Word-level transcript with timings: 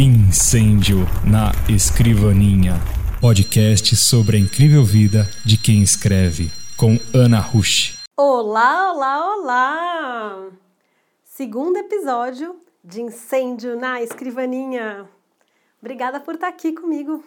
Incêndio 0.00 0.98
na 1.28 1.50
Escrivaninha. 1.68 2.74
Podcast 3.20 3.96
sobre 3.96 4.36
a 4.36 4.38
incrível 4.38 4.84
vida 4.84 5.24
de 5.44 5.56
quem 5.56 5.82
escreve, 5.82 6.52
com 6.76 7.00
Ana 7.12 7.40
Rush. 7.40 7.98
Olá, 8.16 8.92
olá, 8.92 9.34
olá! 9.34 10.50
Segundo 11.24 11.78
episódio 11.78 12.62
de 12.84 13.02
Incêndio 13.02 13.76
na 13.76 14.00
Escrivaninha. 14.00 15.10
Obrigada 15.80 16.20
por 16.20 16.36
estar 16.36 16.46
aqui 16.46 16.72
comigo. 16.72 17.24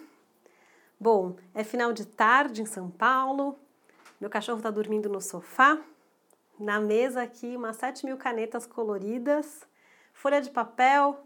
Bom, 0.98 1.36
é 1.54 1.62
final 1.62 1.92
de 1.92 2.06
tarde 2.06 2.62
em 2.62 2.66
São 2.66 2.88
Paulo. 2.88 3.54
Meu 4.18 4.30
cachorro 4.30 4.60
está 4.60 4.70
dormindo 4.70 5.10
no 5.10 5.20
sofá. 5.20 5.78
Na 6.58 6.80
mesa 6.80 7.20
aqui, 7.22 7.54
umas 7.54 7.76
7 7.76 8.06
mil 8.06 8.16
canetas 8.16 8.64
coloridas, 8.64 9.60
folha 10.14 10.40
de 10.40 10.48
papel, 10.48 11.22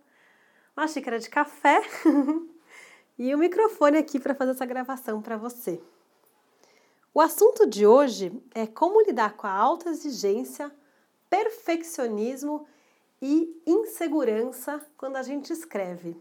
uma 0.77 0.87
xícara 0.87 1.19
de 1.19 1.31
café 1.31 1.81
e 3.19 3.33
o 3.35 3.39
um 3.39 3.41
microfone 3.41 3.97
aqui 3.97 4.21
para 4.21 4.35
fazer 4.35 4.51
essa 4.51 4.67
gravação 4.67 5.23
para 5.23 5.39
você. 5.39 5.81
O 7.15 7.21
assunto 7.21 7.67
de 7.67 7.87
hoje 7.87 8.31
é 8.55 8.67
como 8.67 9.01
lidar 9.01 9.39
com 9.39 9.47
a 9.47 9.51
alta 9.51 9.89
exigência, 9.89 10.71
perfeccionismo 11.31 12.69
e 13.23 13.59
insegurança 13.67 14.85
quando 14.99 15.17
a 15.17 15.23
gente 15.23 15.51
escreve. 15.51 16.15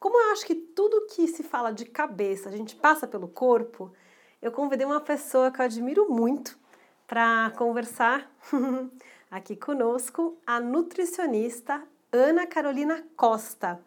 Como 0.00 0.16
eu 0.18 0.32
acho 0.32 0.46
que 0.46 0.54
tudo 0.54 1.06
que 1.08 1.28
se 1.28 1.42
fala 1.42 1.72
de 1.72 1.84
cabeça 1.84 2.48
a 2.48 2.52
gente 2.52 2.74
passa 2.74 3.06
pelo 3.06 3.28
corpo, 3.28 3.92
eu 4.40 4.50
convidei 4.50 4.86
uma 4.86 5.00
pessoa 5.00 5.50
que 5.50 5.60
eu 5.60 5.64
admiro 5.66 6.08
muito 6.08 6.58
para 7.06 7.50
conversar 7.50 8.30
aqui 9.30 9.54
conosco, 9.54 10.38
a 10.46 10.58
nutricionista 10.58 11.86
Ana 12.12 12.46
Carolina 12.46 13.04
Costa, 13.16 13.80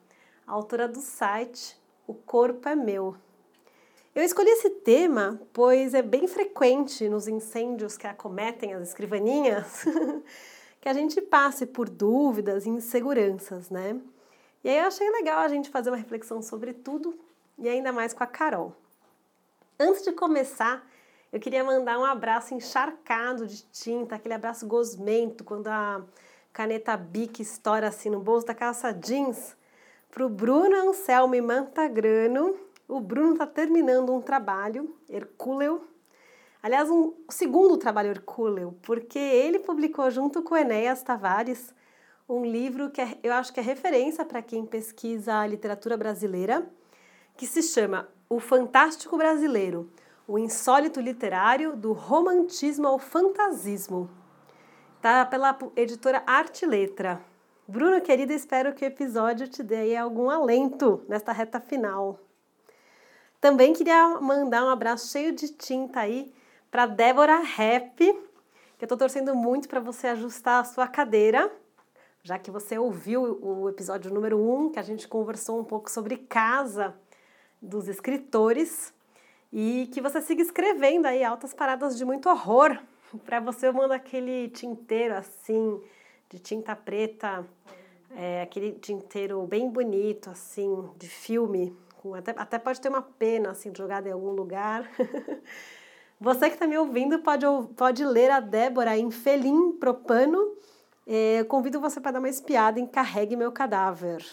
autora 0.46 0.90
do 0.90 1.00
site 1.00 1.80
O 2.06 2.14
Corpo 2.14 2.68
é 2.68 2.76
Meu. 2.76 3.16
Eu 4.14 4.24
escolhi 4.24 4.50
esse 4.50 4.70
tema 4.70 5.40
pois 5.54 5.94
é 5.94 6.02
bem 6.02 6.28
frequente 6.28 7.08
nos 7.08 7.30
incêndios 7.30 7.98
que 7.98 8.06
acometem 8.06 8.74
as 8.74 8.90
escrivaninhas 8.90 9.86
que 10.82 10.90
a 10.90 10.94
gente 10.94 11.22
passe 11.22 11.66
por 11.66 11.90
dúvidas 11.90 12.66
e 12.66 12.70
inseguranças, 12.70 13.70
né? 13.70 14.00
E 14.66 14.70
aí 14.70 14.78
eu 14.78 14.88
achei 14.88 15.10
legal 15.10 15.40
a 15.40 15.48
gente 15.48 15.70
fazer 15.70 15.90
uma 15.90 15.98
reflexão 15.98 16.42
sobre 16.42 16.74
tudo 16.74 17.18
e 17.58 17.70
ainda 17.70 17.94
mais 17.94 18.14
com 18.14 18.24
a 18.24 18.28
Carol. 18.28 18.76
Antes 19.80 20.04
de 20.04 20.12
começar, 20.12 20.86
eu 21.32 21.40
queria 21.40 21.64
mandar 21.64 21.98
um 21.98 22.06
abraço 22.06 22.54
encharcado 22.54 23.48
de 23.48 23.64
tinta, 23.72 24.16
aquele 24.16 24.34
abraço 24.34 24.68
gosmento, 24.68 25.46
quando 25.46 25.68
a 25.68 26.04
caneta 26.54 26.96
Bic 26.98 27.42
estoura 27.42 27.88
assim 27.88 28.10
no 28.10 28.20
bolso 28.20 28.48
da 28.48 28.54
calça 28.54 28.92
jeans, 28.92 29.56
para 30.12 30.26
o 30.26 30.30
Bruno 30.30 30.76
Anselmo 30.90 31.42
Mantagrano. 31.42 32.56
O 32.88 33.00
Bruno 33.00 33.34
está 33.34 33.46
terminando 33.46 34.14
um 34.14 34.22
trabalho, 34.22 34.96
Hercúleo. 35.08 35.88
Aliás, 36.62 36.90
um 36.90 37.14
segundo 37.30 37.78
trabalho 37.78 38.10
Hercúleo, 38.10 38.78
porque 38.82 39.20
ele 39.20 39.60
publicou 39.60 40.10
junto 40.12 40.42
com 40.42 40.58
Enéas 40.58 41.02
Tavares 41.02 41.74
um 42.28 42.46
livro 42.46 42.92
que 42.92 43.02
é, 43.02 43.18
eu 43.24 43.34
acho 43.34 43.52
que 43.52 43.60
é 43.60 43.64
referência 43.64 44.24
para 44.24 44.42
quem 44.42 44.66
pesquisa 44.66 45.36
a 45.36 45.48
literatura 45.48 45.98
brasileira, 45.98 46.70
que 47.36 47.48
se 47.48 47.64
chama 47.64 48.08
O 48.30 48.40
Fantástico 48.40 49.18
Brasileiro, 49.18 49.92
o 50.28 50.38
insólito 50.38 51.00
literário 51.02 51.76
do 51.76 51.92
romantismo 51.92 52.88
ao 52.88 53.00
fantasismo. 53.00 54.10
Tá 55.02 55.26
pela 55.26 55.58
editora 55.78 56.22
Arte 56.28 56.66
Letra. 56.66 57.22
Bruno, 57.66 58.02
querida, 58.02 58.34
espero 58.34 58.74
que 58.74 58.84
o 58.84 58.88
episódio 58.88 59.48
te 59.48 59.64
dê 59.64 59.96
algum 59.96 60.30
alento 60.30 61.06
nesta 61.08 61.32
reta 61.32 61.62
final. 61.62 62.20
Também 63.40 63.72
queria 63.72 64.20
mandar 64.20 64.66
um 64.66 64.70
abraço 64.70 65.08
cheio 65.08 65.32
de 65.32 65.54
tinta 65.54 66.02
aí 66.02 66.34
para 66.70 66.86
Débora 66.86 67.38
Rap, 67.38 67.96
que 67.98 68.12
eu 68.82 68.86
estou 68.86 68.98
torcendo 68.98 69.34
muito 69.34 69.70
para 69.70 69.80
você 69.80 70.08
ajustar 70.08 70.60
a 70.60 70.66
sua 70.66 70.86
cadeira, 70.86 71.50
já 72.22 72.38
que 72.38 72.52
você 72.52 72.78
ouviu 72.78 73.40
o 73.42 73.70
episódio 73.70 74.14
número 74.14 74.38
1, 74.38 74.66
um, 74.66 74.70
que 74.70 74.80
a 74.80 74.84
gente 74.84 75.08
conversou 75.08 75.62
um 75.62 75.64
pouco 75.64 75.90
sobre 75.90 76.18
casa 76.18 76.94
dos 77.62 77.88
escritores, 77.88 78.94
e 79.50 79.90
que 79.94 80.02
você 80.02 80.20
siga 80.20 80.42
escrevendo 80.42 81.06
aí 81.06 81.24
altas 81.24 81.54
paradas 81.54 81.98
de 81.98 82.04
muito 82.04 82.28
horror 82.28 82.78
para 83.26 83.40
você 83.40 83.68
eu 83.68 83.74
mando 83.74 83.94
aquele 83.94 84.50
tinteiro 84.50 85.16
assim, 85.16 85.82
de 86.30 86.40
tinta 86.40 86.76
preta, 86.76 87.46
é, 88.16 88.42
aquele 88.42 88.74
tinteiro 88.74 89.42
bem 89.46 89.70
bonito, 89.70 90.30
assim, 90.30 90.90
de 90.98 91.08
filme, 91.08 91.76
até, 92.18 92.32
até 92.38 92.60
pode 92.60 92.80
ter 92.80 92.90
uma 92.90 93.02
pena 93.02 93.52
assim 93.52 93.74
jogada 93.76 94.08
em 94.08 94.12
algum 94.12 94.32
lugar. 94.32 94.90
Você 96.22 96.50
que 96.50 96.56
está 96.56 96.68
me 96.68 96.78
ouvindo 96.78 97.20
pode, 97.20 97.46
pode 97.78 98.04
ler 98.04 98.30
a 98.30 98.42
Débora 98.42 98.98
em 98.98 99.10
Felim 99.10 99.72
Propano. 99.74 100.54
É, 101.08 101.46
convido 101.46 101.80
você 101.80 102.02
para 102.02 102.12
dar 102.12 102.20
uma 102.20 102.28
espiada 102.28 102.78
em 102.78 102.86
Carregue 102.86 103.38
Meu 103.38 103.54
Cadáver. 103.54 104.24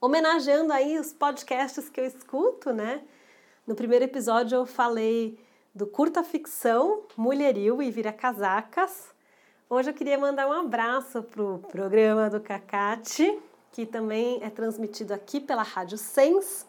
Homenageando 0.00 0.72
aí 0.72 0.96
os 0.96 1.12
podcasts 1.12 1.88
que 1.88 2.00
eu 2.00 2.06
escuto, 2.06 2.72
né? 2.72 3.02
No 3.66 3.74
primeiro 3.74 4.04
episódio 4.04 4.54
eu 4.54 4.64
falei 4.64 5.36
do 5.74 5.86
curta 5.86 6.22
ficção 6.22 7.04
Mulheril 7.16 7.82
e 7.82 7.90
Vira 7.90 8.12
Casacas. 8.12 9.14
Hoje 9.68 9.90
eu 9.90 9.94
queria 9.94 10.18
mandar 10.18 10.48
um 10.48 10.52
abraço 10.52 11.22
para 11.22 11.42
o 11.42 11.58
programa 11.58 12.30
do 12.30 12.40
Cacate, 12.40 13.38
que 13.70 13.84
também 13.84 14.42
é 14.42 14.50
transmitido 14.50 15.12
aqui 15.12 15.40
pela 15.40 15.62
Rádio 15.62 15.98
Sens. 15.98 16.66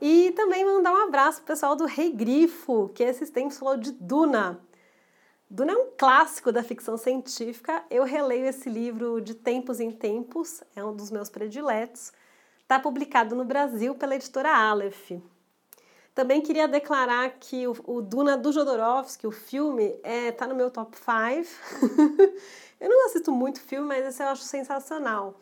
E 0.00 0.30
também 0.32 0.64
mandar 0.64 0.92
um 0.92 1.04
abraço 1.04 1.38
para 1.38 1.44
o 1.44 1.46
pessoal 1.46 1.74
do 1.74 1.86
Rei 1.86 2.12
Grifo, 2.12 2.90
que 2.94 3.02
esses 3.02 3.30
tempos 3.30 3.58
falou 3.58 3.76
de 3.76 3.92
Duna. 3.92 4.60
Duna 5.50 5.72
é 5.72 5.76
um 5.76 5.90
clássico 5.96 6.52
da 6.52 6.62
ficção 6.62 6.96
científica. 6.96 7.82
Eu 7.90 8.04
releio 8.04 8.46
esse 8.46 8.68
livro 8.68 9.20
de 9.20 9.34
tempos 9.34 9.80
em 9.80 9.90
tempos, 9.90 10.62
é 10.76 10.84
um 10.84 10.94
dos 10.94 11.10
meus 11.10 11.28
prediletos. 11.28 12.12
Está 12.62 12.78
publicado 12.78 13.34
no 13.34 13.44
Brasil 13.44 13.94
pela 13.94 14.14
editora 14.14 14.54
Aleph. 14.54 15.12
Também 16.18 16.40
queria 16.40 16.66
declarar 16.66 17.30
que 17.38 17.68
o, 17.68 17.76
o 17.86 18.02
Duna 18.02 18.36
do 18.36 18.50
Jodorowsky, 18.50 19.24
o 19.24 19.30
filme, 19.30 19.96
é, 20.02 20.32
tá 20.32 20.48
no 20.48 20.54
meu 20.56 20.68
top 20.68 20.96
5. 20.96 21.06
eu 22.80 22.88
não 22.88 23.06
assisto 23.06 23.30
muito 23.30 23.60
filme, 23.60 23.86
mas 23.86 24.04
esse 24.04 24.20
eu 24.20 24.26
acho 24.26 24.42
sensacional. 24.42 25.36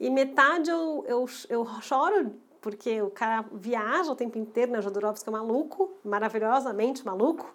E 0.00 0.08
metade 0.08 0.70
eu, 0.70 1.04
eu, 1.06 1.26
eu 1.50 1.66
choro 1.82 2.32
porque 2.62 3.02
o 3.02 3.10
cara 3.10 3.44
viaja 3.52 4.10
o 4.10 4.16
tempo 4.16 4.38
inteiro, 4.38 4.72
né? 4.72 4.78
O 4.78 4.82
Jodorowsky 4.82 5.28
é 5.28 5.32
maluco, 5.32 5.92
maravilhosamente 6.02 7.04
maluco. 7.04 7.52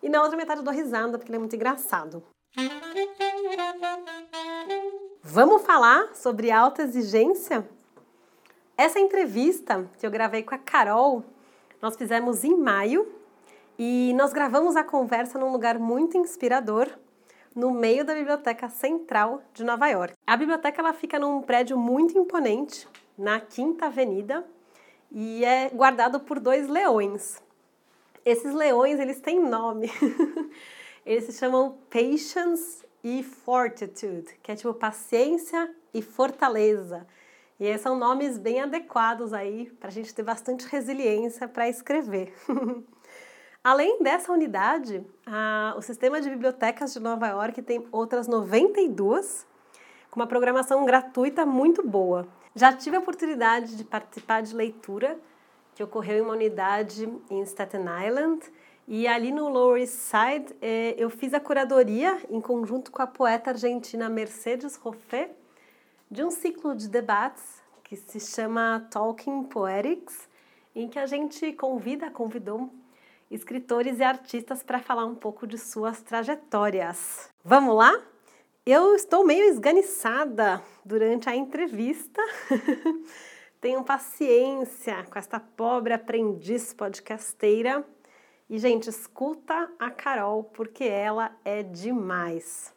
E 0.00 0.08
na 0.08 0.22
outra 0.22 0.36
metade 0.36 0.60
eu 0.60 0.64
dou 0.64 0.72
risada, 0.72 1.18
porque 1.18 1.32
ele 1.32 1.38
é 1.38 1.40
muito 1.40 1.56
engraçado. 1.56 2.22
Vamos 5.20 5.62
falar 5.62 6.14
sobre 6.14 6.52
alta 6.52 6.82
exigência? 6.82 7.68
Essa 8.78 9.00
entrevista 9.00 9.90
que 9.98 10.06
eu 10.06 10.12
gravei 10.12 10.44
com 10.44 10.54
a 10.54 10.58
Carol 10.58 11.24
nós 11.84 11.96
fizemos 11.96 12.44
em 12.44 12.56
maio 12.56 13.06
e 13.78 14.14
nós 14.14 14.32
gravamos 14.32 14.74
a 14.74 14.82
conversa 14.82 15.38
num 15.38 15.52
lugar 15.52 15.78
muito 15.78 16.16
inspirador, 16.16 16.88
no 17.54 17.72
meio 17.72 18.06
da 18.06 18.14
Biblioteca 18.14 18.70
Central 18.70 19.42
de 19.52 19.62
Nova 19.62 19.86
York. 19.88 20.14
A 20.26 20.34
biblioteca 20.34 20.80
ela 20.80 20.94
fica 20.94 21.18
num 21.18 21.42
prédio 21.42 21.76
muito 21.76 22.16
imponente, 22.16 22.88
na 23.18 23.38
Quinta 23.38 23.84
Avenida, 23.84 24.46
e 25.12 25.44
é 25.44 25.68
guardado 25.68 26.20
por 26.20 26.40
dois 26.40 26.68
leões. 26.68 27.42
Esses 28.24 28.54
leões, 28.54 28.98
eles 28.98 29.20
têm 29.20 29.38
nome. 29.38 29.92
eles 31.04 31.24
se 31.24 31.34
chamam 31.34 31.76
Patience 31.90 32.82
e 33.04 33.22
Fortitude, 33.22 34.38
que 34.42 34.50
é 34.50 34.56
tipo 34.56 34.72
paciência 34.72 35.70
e 35.92 36.00
fortaleza. 36.00 37.06
E 37.58 37.78
são 37.78 37.96
nomes 37.96 38.36
bem 38.36 38.60
adequados 38.60 39.32
aí 39.32 39.70
para 39.78 39.88
a 39.88 39.92
gente 39.92 40.12
ter 40.12 40.22
bastante 40.22 40.66
resiliência 40.66 41.46
para 41.46 41.68
escrever. 41.68 42.34
Além 43.62 44.02
dessa 44.02 44.32
unidade, 44.32 45.06
a, 45.24 45.74
o 45.76 45.80
sistema 45.80 46.20
de 46.20 46.28
bibliotecas 46.28 46.92
de 46.92 47.00
Nova 47.00 47.28
York 47.28 47.62
tem 47.62 47.86
outras 47.90 48.26
92 48.26 49.46
com 50.10 50.20
uma 50.20 50.26
programação 50.26 50.84
gratuita 50.84 51.46
muito 51.46 51.82
boa. 51.86 52.28
Já 52.54 52.72
tive 52.72 52.96
a 52.96 52.98
oportunidade 53.00 53.76
de 53.76 53.84
participar 53.84 54.42
de 54.42 54.54
leitura 54.54 55.18
que 55.74 55.82
ocorreu 55.82 56.18
em 56.18 56.20
uma 56.20 56.34
unidade 56.34 57.08
em 57.30 57.42
Staten 57.42 57.84
Island 58.06 58.40
e 58.86 59.08
ali 59.08 59.32
no 59.32 59.48
Lower 59.48 59.80
East 59.80 59.94
Side 59.94 60.54
eh, 60.60 60.94
eu 60.98 61.08
fiz 61.08 61.32
a 61.32 61.40
curadoria 61.40 62.18
em 62.28 62.40
conjunto 62.40 62.92
com 62.92 63.00
a 63.00 63.06
poeta 63.06 63.50
argentina 63.50 64.08
Mercedes 64.08 64.76
Roffé 64.76 65.30
de 66.14 66.22
um 66.22 66.30
ciclo 66.30 66.76
de 66.76 66.88
debates 66.88 67.42
que 67.82 67.96
se 67.96 68.20
chama 68.20 68.86
Talking 68.88 69.42
Poetics, 69.42 70.28
em 70.72 70.88
que 70.88 70.96
a 70.96 71.06
gente 71.06 71.52
convida, 71.54 72.08
convidou 72.08 72.72
escritores 73.28 73.98
e 73.98 74.04
artistas 74.04 74.62
para 74.62 74.78
falar 74.78 75.06
um 75.06 75.16
pouco 75.16 75.44
de 75.44 75.58
suas 75.58 76.00
trajetórias. 76.02 77.28
Vamos 77.44 77.74
lá? 77.74 78.00
Eu 78.64 78.94
estou 78.94 79.26
meio 79.26 79.44
esganiçada 79.46 80.62
durante 80.84 81.28
a 81.28 81.34
entrevista. 81.34 82.22
Tenham 83.60 83.82
paciência 83.82 85.02
com 85.10 85.18
esta 85.18 85.40
pobre 85.40 85.94
aprendiz 85.94 86.72
podcasteira. 86.72 87.84
E, 88.48 88.56
gente, 88.56 88.88
escuta 88.88 89.68
a 89.80 89.90
Carol, 89.90 90.44
porque 90.44 90.84
ela 90.84 91.36
é 91.44 91.64
demais. 91.64 92.72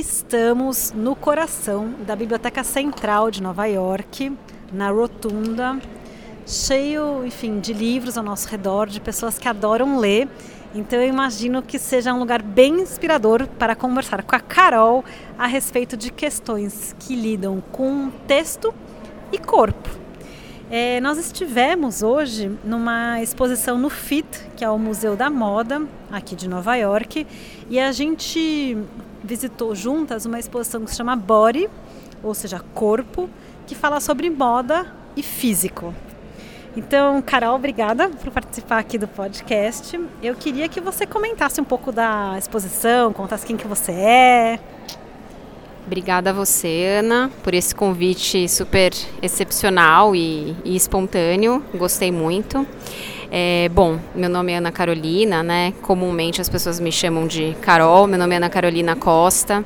Estamos 0.00 0.92
no 0.92 1.14
coração 1.14 1.92
da 2.06 2.16
Biblioteca 2.16 2.64
Central 2.64 3.30
de 3.30 3.42
Nova 3.42 3.66
York, 3.66 4.34
na 4.72 4.88
Rotunda, 4.88 5.78
cheio, 6.46 7.22
enfim, 7.26 7.60
de 7.60 7.74
livros 7.74 8.16
ao 8.16 8.24
nosso 8.24 8.48
redor, 8.48 8.88
de 8.88 8.98
pessoas 8.98 9.38
que 9.38 9.46
adoram 9.46 9.98
ler. 9.98 10.26
Então 10.74 10.98
eu 10.98 11.06
imagino 11.06 11.60
que 11.60 11.78
seja 11.78 12.14
um 12.14 12.18
lugar 12.18 12.40
bem 12.40 12.80
inspirador 12.80 13.46
para 13.58 13.76
conversar 13.76 14.22
com 14.22 14.34
a 14.34 14.40
Carol 14.40 15.04
a 15.38 15.46
respeito 15.46 15.98
de 15.98 16.10
questões 16.10 16.96
que 16.98 17.14
lidam 17.14 17.62
com 17.70 18.10
texto 18.26 18.72
e 19.30 19.36
corpo. 19.36 19.90
É, 20.70 20.98
nós 21.00 21.18
estivemos 21.18 22.02
hoje 22.02 22.50
numa 22.64 23.20
exposição 23.20 23.76
no 23.76 23.90
FIT, 23.90 24.46
que 24.56 24.64
é 24.64 24.70
o 24.70 24.78
Museu 24.78 25.14
da 25.14 25.28
Moda, 25.28 25.82
aqui 26.10 26.34
de 26.34 26.48
Nova 26.48 26.74
York, 26.76 27.26
e 27.68 27.78
a 27.78 27.92
gente 27.92 28.78
visitou 29.22 29.74
juntas 29.74 30.26
uma 30.26 30.38
exposição 30.38 30.84
que 30.84 30.90
se 30.90 30.96
chama 30.96 31.16
Body, 31.16 31.68
ou 32.22 32.34
seja, 32.34 32.60
corpo, 32.74 33.28
que 33.66 33.74
fala 33.74 34.00
sobre 34.00 34.28
moda 34.30 34.92
e 35.16 35.22
físico. 35.22 35.94
Então, 36.76 37.20
Carol, 37.20 37.56
obrigada 37.56 38.08
por 38.08 38.30
participar 38.30 38.78
aqui 38.78 38.96
do 38.96 39.08
podcast. 39.08 40.00
Eu 40.22 40.34
queria 40.36 40.68
que 40.68 40.80
você 40.80 41.04
comentasse 41.04 41.60
um 41.60 41.64
pouco 41.64 41.90
da 41.90 42.36
exposição, 42.38 43.12
contasse 43.12 43.44
quem 43.44 43.56
que 43.56 43.66
você 43.66 43.92
é. 43.92 44.60
Obrigada 45.84 46.30
a 46.30 46.32
você, 46.32 46.98
Ana, 47.00 47.30
por 47.42 47.54
esse 47.54 47.74
convite 47.74 48.48
super 48.48 48.92
excepcional 49.20 50.14
e, 50.14 50.54
e 50.64 50.76
espontâneo. 50.76 51.64
Gostei 51.74 52.12
muito. 52.12 52.64
É, 53.32 53.68
bom, 53.68 54.00
meu 54.12 54.28
nome 54.28 54.50
é 54.50 54.56
Ana 54.56 54.72
Carolina, 54.72 55.40
né? 55.40 55.72
Comumente 55.82 56.40
as 56.40 56.48
pessoas 56.48 56.80
me 56.80 56.90
chamam 56.90 57.28
de 57.28 57.54
Carol. 57.62 58.08
Meu 58.08 58.18
nome 58.18 58.34
é 58.34 58.38
Ana 58.38 58.50
Carolina 58.50 58.96
Costa. 58.96 59.64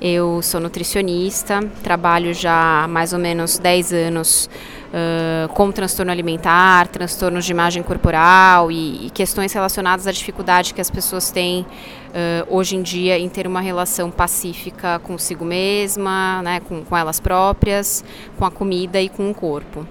Eu 0.00 0.40
sou 0.42 0.60
nutricionista, 0.60 1.60
trabalho 1.82 2.32
já 2.32 2.84
há 2.84 2.88
mais 2.88 3.12
ou 3.12 3.18
menos 3.18 3.58
10 3.58 3.92
anos 3.92 4.48
uh, 4.94 5.52
com 5.52 5.72
transtorno 5.72 6.10
alimentar, 6.10 6.86
transtornos 6.86 7.44
de 7.44 7.50
imagem 7.52 7.82
corporal 7.82 8.70
e, 8.70 9.06
e, 9.06 9.10
questões 9.10 9.52
relacionadas 9.52 10.06
à 10.06 10.12
dificuldade 10.12 10.72
que 10.72 10.80
as 10.80 10.90
pessoas 10.90 11.30
têm 11.30 11.62
uh, 11.62 12.46
hoje 12.48 12.76
em 12.76 12.82
dia 12.82 13.18
em 13.18 13.28
ter 13.28 13.46
uma 13.46 13.60
relação 13.60 14.10
pacífica 14.10 15.00
consigo 15.00 15.44
mesma, 15.44 16.40
né, 16.42 16.60
com, 16.60 16.82
com 16.82 16.96
elas 16.96 17.20
próprias, 17.20 18.02
com 18.38 18.46
a 18.46 18.50
comida 18.50 19.00
e 19.02 19.08
com 19.10 19.30
o 19.30 19.34
corpo. 19.34 19.86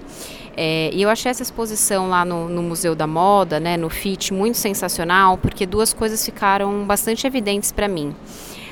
É, 0.62 0.90
e 0.92 1.00
eu 1.00 1.08
achei 1.08 1.30
essa 1.30 1.42
exposição 1.42 2.10
lá 2.10 2.22
no, 2.22 2.46
no, 2.46 2.62
Museu 2.62 2.94
da 2.94 3.06
Moda, 3.06 3.58
né, 3.58 3.78
no 3.78 3.88
FIT, 3.88 4.34
muito 4.34 4.58
sensacional, 4.58 5.38
porque 5.38 5.64
duas 5.64 5.94
coisas 5.94 6.22
ficaram 6.22 6.84
bastante 6.84 7.26
evidentes 7.26 7.72
para 7.72 7.88
mim. 7.88 8.14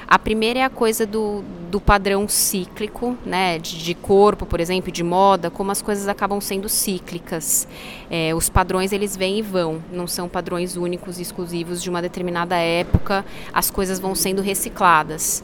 A 0.06 0.18
primeira 0.18 0.58
é 0.58 0.64
a 0.64 0.68
coisa 0.68 1.06
do, 1.06 1.42
do 1.70 1.80
padrão 1.80 2.28
cíclico, 2.28 3.16
né, 3.24 3.58
de, 3.58 3.78
de 3.78 3.94
corpo, 3.94 4.44
por 4.44 4.60
exemplo, 4.60 4.92
de 4.92 5.02
moda, 5.02 5.48
como 5.48 5.70
as 5.70 5.80
coisas 5.80 6.08
acabam 6.08 6.42
sendo 6.42 6.68
cíclicas. 6.68 7.66
É, 8.10 8.34
os 8.34 8.50
padrões 8.50 8.92
eles 8.92 9.16
vêm 9.16 9.38
e 9.38 9.42
vão, 9.42 9.82
não 9.90 10.06
são 10.06 10.28
padrões 10.28 10.76
únicos 10.76 11.18
e 11.18 11.22
exclusivos 11.22 11.82
de 11.82 11.88
uma 11.88 12.02
determinada 12.02 12.54
época. 12.56 13.24
As 13.50 13.70
coisas 13.70 13.98
vão 13.98 14.14
sendo 14.14 14.42
recicladas. 14.42 15.42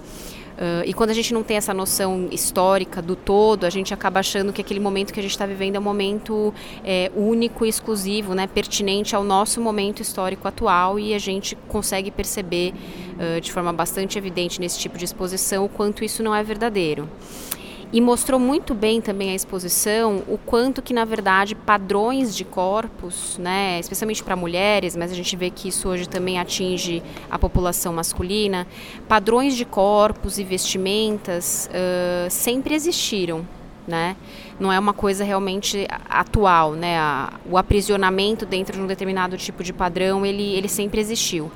Uh, 0.54 0.86
e 0.86 0.94
quando 0.94 1.10
a 1.10 1.12
gente 1.12 1.34
não 1.34 1.42
tem 1.42 1.56
essa 1.56 1.74
noção 1.74 2.28
histórica 2.30 3.02
do 3.02 3.16
todo, 3.16 3.64
a 3.64 3.70
gente 3.70 3.92
acaba 3.92 4.20
achando 4.20 4.52
que 4.52 4.60
aquele 4.60 4.78
momento 4.78 5.12
que 5.12 5.18
a 5.18 5.22
gente 5.22 5.32
está 5.32 5.46
vivendo 5.46 5.76
é 5.76 5.78
um 5.80 5.82
momento 5.82 6.54
é, 6.84 7.10
único 7.16 7.66
e 7.66 7.68
exclusivo, 7.68 8.34
né, 8.34 8.46
pertinente 8.46 9.16
ao 9.16 9.24
nosso 9.24 9.60
momento 9.60 10.00
histórico 10.00 10.46
atual 10.46 10.98
e 10.98 11.12
a 11.12 11.18
gente 11.18 11.56
consegue 11.68 12.10
perceber 12.10 12.72
uh, 13.18 13.40
de 13.40 13.52
forma 13.52 13.72
bastante 13.72 14.16
evidente 14.16 14.60
nesse 14.60 14.78
tipo 14.78 14.96
de 14.96 15.04
exposição 15.04 15.64
o 15.64 15.68
quanto 15.68 16.04
isso 16.04 16.22
não 16.22 16.34
é 16.34 16.42
verdadeiro. 16.42 17.08
E 17.94 18.00
mostrou 18.00 18.40
muito 18.40 18.74
bem 18.74 19.00
também 19.00 19.30
a 19.30 19.36
exposição 19.36 20.24
o 20.26 20.36
quanto 20.36 20.82
que, 20.82 20.92
na 20.92 21.04
verdade, 21.04 21.54
padrões 21.54 22.34
de 22.34 22.44
corpos, 22.44 23.38
né, 23.38 23.78
especialmente 23.78 24.20
para 24.20 24.34
mulheres, 24.34 24.96
mas 24.96 25.12
a 25.12 25.14
gente 25.14 25.36
vê 25.36 25.48
que 25.48 25.68
isso 25.68 25.88
hoje 25.88 26.08
também 26.08 26.40
atinge 26.40 27.00
a 27.30 27.38
população 27.38 27.92
masculina, 27.92 28.66
padrões 29.06 29.54
de 29.54 29.64
corpos 29.64 30.40
e 30.40 30.42
vestimentas 30.42 31.70
uh, 31.70 32.28
sempre 32.28 32.74
existiram. 32.74 33.46
Né? 33.86 34.16
Não 34.58 34.72
é 34.72 34.78
uma 34.78 34.94
coisa 34.94 35.22
realmente 35.22 35.86
atual, 36.08 36.72
né? 36.72 36.98
A, 36.98 37.34
o 37.48 37.56
aprisionamento 37.56 38.44
dentro 38.44 38.76
de 38.76 38.82
um 38.82 38.86
determinado 38.86 39.36
tipo 39.36 39.62
de 39.62 39.74
padrão, 39.74 40.24
ele, 40.26 40.54
ele 40.54 40.68
sempre 40.68 41.00
existiu. 41.00 41.52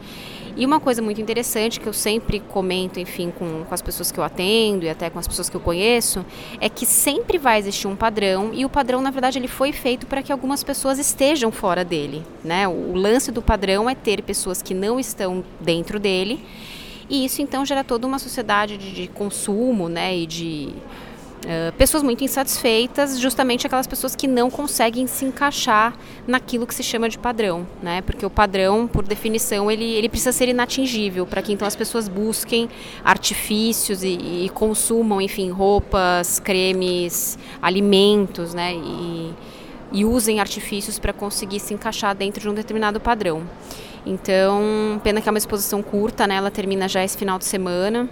E 0.58 0.66
uma 0.66 0.80
coisa 0.80 1.00
muito 1.00 1.20
interessante 1.20 1.78
que 1.78 1.86
eu 1.86 1.92
sempre 1.92 2.40
comento, 2.40 2.98
enfim, 2.98 3.30
com, 3.30 3.64
com 3.64 3.72
as 3.72 3.80
pessoas 3.80 4.10
que 4.10 4.18
eu 4.18 4.24
atendo 4.24 4.84
e 4.84 4.88
até 4.88 5.08
com 5.08 5.16
as 5.16 5.28
pessoas 5.28 5.48
que 5.48 5.54
eu 5.56 5.60
conheço, 5.60 6.26
é 6.60 6.68
que 6.68 6.84
sempre 6.84 7.38
vai 7.38 7.60
existir 7.60 7.86
um 7.86 7.94
padrão 7.94 8.50
e 8.52 8.64
o 8.64 8.68
padrão, 8.68 9.00
na 9.00 9.12
verdade, 9.12 9.38
ele 9.38 9.46
foi 9.46 9.70
feito 9.70 10.04
para 10.04 10.20
que 10.20 10.32
algumas 10.32 10.64
pessoas 10.64 10.98
estejam 10.98 11.52
fora 11.52 11.84
dele, 11.84 12.24
né? 12.42 12.66
O, 12.66 12.72
o 12.72 12.94
lance 12.96 13.30
do 13.30 13.40
padrão 13.40 13.88
é 13.88 13.94
ter 13.94 14.20
pessoas 14.20 14.60
que 14.60 14.74
não 14.74 14.98
estão 14.98 15.44
dentro 15.60 16.00
dele 16.00 16.44
e 17.08 17.24
isso 17.24 17.40
então 17.40 17.64
gera 17.64 17.84
toda 17.84 18.04
uma 18.04 18.18
sociedade 18.18 18.76
de, 18.76 18.90
de 18.90 19.06
consumo, 19.06 19.88
né? 19.88 20.16
E 20.16 20.26
de 20.26 20.74
Uh, 21.38 21.72
pessoas 21.78 22.02
muito 22.02 22.24
insatisfeitas, 22.24 23.18
justamente 23.18 23.64
aquelas 23.64 23.86
pessoas 23.86 24.16
que 24.16 24.26
não 24.26 24.50
conseguem 24.50 25.06
se 25.06 25.24
encaixar 25.24 25.96
naquilo 26.26 26.66
que 26.66 26.74
se 26.74 26.82
chama 26.82 27.08
de 27.08 27.16
padrão, 27.16 27.66
né? 27.80 28.02
Porque 28.02 28.26
o 28.26 28.30
padrão, 28.30 28.88
por 28.88 29.06
definição, 29.06 29.70
ele, 29.70 29.84
ele 29.84 30.08
precisa 30.08 30.32
ser 30.32 30.48
inatingível 30.48 31.24
para 31.24 31.40
que 31.40 31.52
então 31.52 31.66
as 31.66 31.76
pessoas 31.76 32.08
busquem 32.08 32.68
artifícios 33.04 34.02
e, 34.02 34.44
e 34.44 34.50
consumam, 34.52 35.20
enfim, 35.20 35.50
roupas, 35.50 36.40
cremes, 36.40 37.38
alimentos, 37.62 38.52
né? 38.52 38.74
E, 38.74 39.32
e 39.92 40.04
usem 40.04 40.40
artifícios 40.40 40.98
para 40.98 41.12
conseguir 41.12 41.60
se 41.60 41.72
encaixar 41.72 42.16
dentro 42.16 42.40
de 42.40 42.48
um 42.48 42.54
determinado 42.54 42.98
padrão. 42.98 43.48
Então, 44.04 45.00
pena 45.04 45.20
que 45.20 45.28
é 45.28 45.32
uma 45.32 45.38
exposição 45.38 45.82
curta, 45.82 46.26
né? 46.26 46.34
Ela 46.34 46.50
termina 46.50 46.88
já 46.88 47.04
esse 47.04 47.16
final 47.16 47.38
de 47.38 47.44
semana 47.44 48.08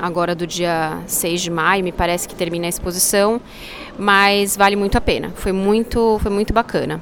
agora 0.00 0.34
do 0.34 0.46
dia 0.46 0.98
6 1.06 1.42
de 1.42 1.50
maio, 1.50 1.84
me 1.84 1.92
parece 1.92 2.26
que 2.26 2.34
termina 2.34 2.66
a 2.66 2.68
exposição, 2.68 3.40
mas 3.98 4.56
vale 4.56 4.76
muito 4.76 4.96
a 4.96 5.00
pena. 5.00 5.32
Foi 5.36 5.52
muito, 5.52 6.18
foi 6.20 6.30
muito 6.30 6.52
bacana. 6.52 7.00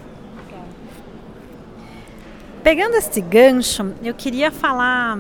Pegando 2.62 2.96
esse 2.96 3.20
gancho, 3.20 3.94
eu 4.02 4.12
queria 4.12 4.50
falar, 4.50 5.18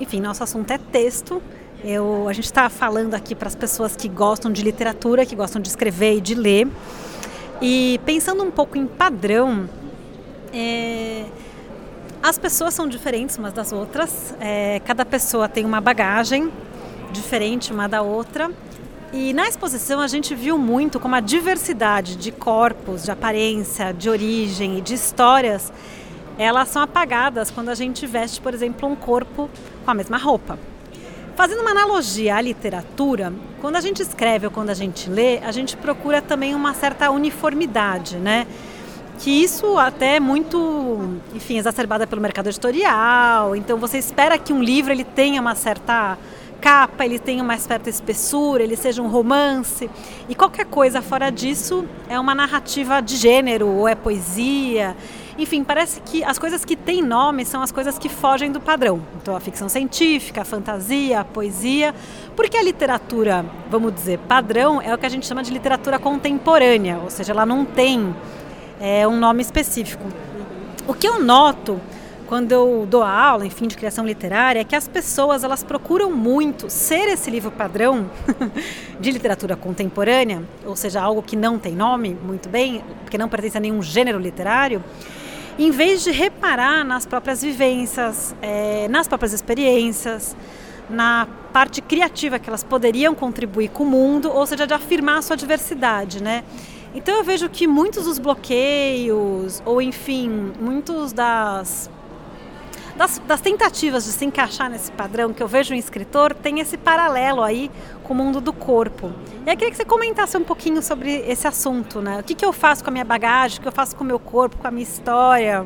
enfim, 0.00 0.20
nosso 0.20 0.42
assunto 0.42 0.70
é 0.72 0.78
texto. 0.78 1.40
Eu, 1.84 2.26
a 2.28 2.32
gente 2.32 2.46
está 2.46 2.68
falando 2.68 3.14
aqui 3.14 3.34
para 3.34 3.46
as 3.46 3.54
pessoas 3.54 3.94
que 3.94 4.08
gostam 4.08 4.50
de 4.50 4.62
literatura, 4.62 5.24
que 5.24 5.36
gostam 5.36 5.62
de 5.62 5.68
escrever 5.68 6.16
e 6.16 6.20
de 6.20 6.34
ler. 6.34 6.66
E 7.62 8.00
pensando 8.04 8.42
um 8.42 8.50
pouco 8.50 8.76
em 8.76 8.86
padrão, 8.86 9.68
é, 10.52 11.24
as 12.22 12.36
pessoas 12.36 12.74
são 12.74 12.88
diferentes 12.88 13.38
umas 13.38 13.52
das 13.52 13.72
outras, 13.72 14.34
é, 14.40 14.80
cada 14.84 15.04
pessoa 15.04 15.48
tem 15.48 15.64
uma 15.64 15.80
bagagem, 15.80 16.50
diferente 17.12 17.72
uma 17.72 17.88
da 17.88 18.02
outra. 18.02 18.50
E 19.12 19.32
na 19.32 19.48
exposição 19.48 20.00
a 20.00 20.06
gente 20.06 20.34
viu 20.34 20.58
muito 20.58 21.00
como 21.00 21.14
a 21.14 21.20
diversidade 21.20 22.16
de 22.16 22.30
corpos, 22.30 23.04
de 23.04 23.10
aparência, 23.10 23.92
de 23.92 24.10
origem 24.10 24.78
e 24.78 24.80
de 24.80 24.94
histórias, 24.94 25.72
elas 26.38 26.68
são 26.68 26.82
apagadas 26.82 27.50
quando 27.50 27.70
a 27.70 27.74
gente 27.74 28.06
veste, 28.06 28.40
por 28.40 28.54
exemplo, 28.54 28.88
um 28.88 28.94
corpo 28.94 29.48
com 29.84 29.90
a 29.90 29.94
mesma 29.94 30.18
roupa. 30.18 30.58
Fazendo 31.34 31.60
uma 31.60 31.70
analogia 31.70 32.36
à 32.36 32.40
literatura, 32.40 33.32
quando 33.60 33.76
a 33.76 33.80
gente 33.80 34.02
escreve 34.02 34.46
ou 34.46 34.52
quando 34.52 34.70
a 34.70 34.74
gente 34.74 35.08
lê, 35.08 35.38
a 35.38 35.52
gente 35.52 35.76
procura 35.76 36.20
também 36.20 36.54
uma 36.54 36.74
certa 36.74 37.10
uniformidade, 37.10 38.16
né? 38.16 38.46
Que 39.18 39.30
isso 39.30 39.78
até 39.78 40.16
é 40.16 40.20
muito, 40.20 41.18
enfim, 41.34 41.58
exacerbada 41.58 42.06
pelo 42.06 42.20
mercado 42.20 42.48
editorial. 42.48 43.56
Então 43.56 43.78
você 43.78 43.98
espera 43.98 44.36
que 44.38 44.52
um 44.52 44.62
livro 44.62 44.92
ele 44.92 45.04
tenha 45.04 45.40
uma 45.40 45.54
certa 45.54 46.18
capa, 46.60 47.04
ele 47.04 47.18
tenha 47.18 47.42
uma 47.42 47.56
certa 47.56 47.88
espessura, 47.88 48.62
ele 48.62 48.76
seja 48.76 49.02
um 49.02 49.08
romance. 49.08 49.88
E 50.28 50.34
qualquer 50.34 50.66
coisa 50.66 51.00
fora 51.00 51.30
disso 51.30 51.84
é 52.08 52.18
uma 52.18 52.34
narrativa 52.34 53.00
de 53.00 53.16
gênero 53.16 53.68
ou 53.68 53.88
é 53.88 53.94
poesia. 53.94 54.96
Enfim, 55.38 55.62
parece 55.62 56.00
que 56.00 56.24
as 56.24 56.36
coisas 56.36 56.64
que 56.64 56.74
têm 56.74 57.00
nome 57.00 57.44
são 57.44 57.62
as 57.62 57.70
coisas 57.70 57.96
que 57.96 58.08
fogem 58.08 58.50
do 58.50 58.60
padrão. 58.60 59.00
Então, 59.22 59.36
a 59.36 59.40
ficção 59.40 59.68
científica, 59.68 60.42
a 60.42 60.44
fantasia, 60.44 61.20
a 61.20 61.24
poesia. 61.24 61.94
Porque 62.34 62.56
a 62.56 62.62
literatura, 62.62 63.46
vamos 63.70 63.94
dizer, 63.94 64.18
padrão, 64.26 64.82
é 64.82 64.92
o 64.92 64.98
que 64.98 65.06
a 65.06 65.08
gente 65.08 65.26
chama 65.26 65.44
de 65.44 65.52
literatura 65.52 65.96
contemporânea, 65.98 66.98
ou 66.98 67.08
seja, 67.08 67.32
ela 67.32 67.46
não 67.46 67.64
tem 67.64 68.14
é, 68.80 69.06
um 69.06 69.16
nome 69.16 69.40
específico. 69.40 70.04
O 70.88 70.94
que 70.94 71.06
eu 71.06 71.22
noto 71.22 71.80
quando 72.28 72.52
eu 72.52 72.86
dou 72.88 73.02
aula, 73.02 73.46
enfim, 73.46 73.66
de 73.66 73.74
criação 73.74 74.06
literária, 74.06 74.60
é 74.60 74.64
que 74.64 74.76
as 74.76 74.86
pessoas 74.86 75.42
elas 75.42 75.62
procuram 75.62 76.12
muito 76.12 76.68
ser 76.68 77.08
esse 77.08 77.30
livro 77.30 77.50
padrão 77.50 78.10
de 79.00 79.10
literatura 79.10 79.56
contemporânea, 79.56 80.42
ou 80.66 80.76
seja, 80.76 81.00
algo 81.00 81.22
que 81.22 81.34
não 81.34 81.58
tem 81.58 81.74
nome, 81.74 82.14
muito 82.22 82.50
bem, 82.50 82.84
porque 83.00 83.16
não 83.16 83.30
pertence 83.30 83.56
a 83.56 83.60
nenhum 83.60 83.80
gênero 83.80 84.18
literário, 84.18 84.84
em 85.58 85.70
vez 85.70 86.04
de 86.04 86.10
reparar 86.10 86.84
nas 86.84 87.06
próprias 87.06 87.40
vivências, 87.40 88.34
é, 88.42 88.86
nas 88.88 89.08
próprias 89.08 89.32
experiências, 89.32 90.36
na 90.90 91.26
parte 91.50 91.80
criativa 91.80 92.38
que 92.38 92.50
elas 92.50 92.62
poderiam 92.62 93.14
contribuir 93.14 93.70
com 93.70 93.84
o 93.84 93.86
mundo, 93.86 94.30
ou 94.30 94.46
seja, 94.46 94.66
de 94.66 94.74
afirmar 94.74 95.16
a 95.16 95.22
sua 95.22 95.34
diversidade, 95.34 96.22
né? 96.22 96.44
Então 96.94 97.16
eu 97.16 97.24
vejo 97.24 97.48
que 97.48 97.66
muitos 97.66 98.04
dos 98.04 98.18
bloqueios, 98.18 99.62
ou 99.64 99.80
enfim, 99.80 100.52
muitos 100.60 101.12
das 101.12 101.90
das, 102.98 103.18
das, 103.20 103.40
tentativas 103.40 104.04
de 104.04 104.10
se 104.10 104.24
encaixar 104.24 104.68
nesse 104.68 104.90
padrão 104.90 105.32
que 105.32 105.40
eu 105.40 105.46
vejo 105.46 105.72
em 105.72 105.78
escritor, 105.78 106.34
tem 106.34 106.58
esse 106.58 106.76
paralelo 106.76 107.42
aí 107.42 107.70
com 108.02 108.12
o 108.12 108.16
mundo 108.16 108.40
do 108.40 108.52
corpo. 108.52 109.12
E 109.46 109.50
aí 109.50 109.56
queria 109.56 109.70
que 109.70 109.76
você 109.76 109.84
comentasse 109.84 110.36
um 110.36 110.42
pouquinho 110.42 110.82
sobre 110.82 111.14
esse 111.28 111.46
assunto, 111.46 112.02
né? 112.02 112.18
O 112.18 112.24
que, 112.24 112.34
que 112.34 112.44
eu 112.44 112.52
faço 112.52 112.82
com 112.82 112.90
a 112.90 112.92
minha 112.92 113.04
bagagem, 113.04 113.58
o 113.58 113.62
que 113.62 113.68
eu 113.68 113.72
faço 113.72 113.94
com 113.94 114.02
o 114.02 114.06
meu 114.06 114.18
corpo, 114.18 114.56
com 114.56 114.66
a 114.66 114.70
minha 114.70 114.82
história, 114.82 115.64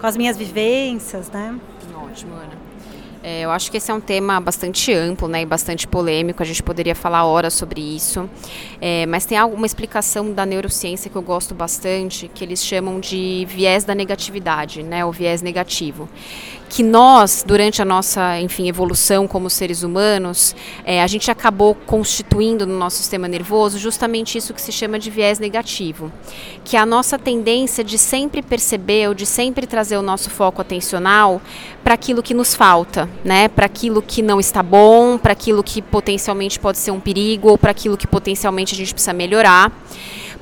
com 0.00 0.06
as 0.06 0.16
minhas 0.16 0.36
vivências, 0.36 1.30
né? 1.30 1.58
Ótimo, 1.94 2.34
Ana. 2.34 2.64
É, 3.26 3.40
eu 3.40 3.50
acho 3.50 3.70
que 3.70 3.78
esse 3.78 3.90
é 3.90 3.94
um 3.94 4.02
tema 4.02 4.38
bastante 4.38 4.92
amplo 4.92 5.26
né, 5.26 5.40
e 5.40 5.46
bastante 5.46 5.88
polêmico, 5.88 6.42
a 6.42 6.46
gente 6.46 6.62
poderia 6.62 6.94
falar 6.94 7.24
horas 7.24 7.54
sobre 7.54 7.80
isso. 7.80 8.28
É, 8.82 9.06
mas 9.06 9.24
tem 9.24 9.38
alguma 9.38 9.64
explicação 9.64 10.30
da 10.30 10.44
neurociência 10.44 11.10
que 11.10 11.16
eu 11.16 11.22
gosto 11.22 11.54
bastante, 11.54 12.28
que 12.28 12.44
eles 12.44 12.62
chamam 12.62 13.00
de 13.00 13.46
viés 13.48 13.82
da 13.82 13.94
negatividade, 13.94 14.82
né, 14.82 15.06
o 15.06 15.10
viés 15.10 15.40
negativo 15.40 16.06
que 16.68 16.82
nós, 16.82 17.44
durante 17.46 17.80
a 17.80 17.84
nossa, 17.84 18.40
enfim, 18.40 18.68
evolução 18.68 19.28
como 19.28 19.48
seres 19.48 19.82
humanos, 19.82 20.54
é, 20.84 21.02
a 21.02 21.06
gente 21.06 21.30
acabou 21.30 21.74
constituindo 21.74 22.66
no 22.66 22.76
nosso 22.78 22.96
sistema 22.96 23.28
nervoso 23.28 23.78
justamente 23.78 24.38
isso 24.38 24.52
que 24.52 24.60
se 24.60 24.72
chama 24.72 24.98
de 24.98 25.10
viés 25.10 25.38
negativo, 25.38 26.12
que 26.64 26.76
é 26.76 26.80
a 26.80 26.86
nossa 26.86 27.18
tendência 27.18 27.84
de 27.84 27.98
sempre 27.98 28.42
perceber 28.42 29.08
ou 29.08 29.14
de 29.14 29.26
sempre 29.26 29.66
trazer 29.66 29.96
o 29.96 30.02
nosso 30.02 30.30
foco 30.30 30.60
atencional 30.60 31.40
para 31.82 31.94
aquilo 31.94 32.22
que 32.22 32.34
nos 32.34 32.54
falta, 32.54 33.08
né? 33.24 33.48
Para 33.48 33.66
aquilo 33.66 34.02
que 34.02 34.22
não 34.22 34.40
está 34.40 34.62
bom, 34.62 35.18
para 35.18 35.32
aquilo 35.32 35.62
que 35.62 35.80
potencialmente 35.82 36.58
pode 36.58 36.78
ser 36.78 36.90
um 36.90 37.00
perigo 37.00 37.50
ou 37.50 37.58
para 37.58 37.70
aquilo 37.70 37.96
que 37.96 38.06
potencialmente 38.06 38.74
a 38.74 38.76
gente 38.76 38.92
precisa 38.92 39.12
melhorar. 39.12 39.70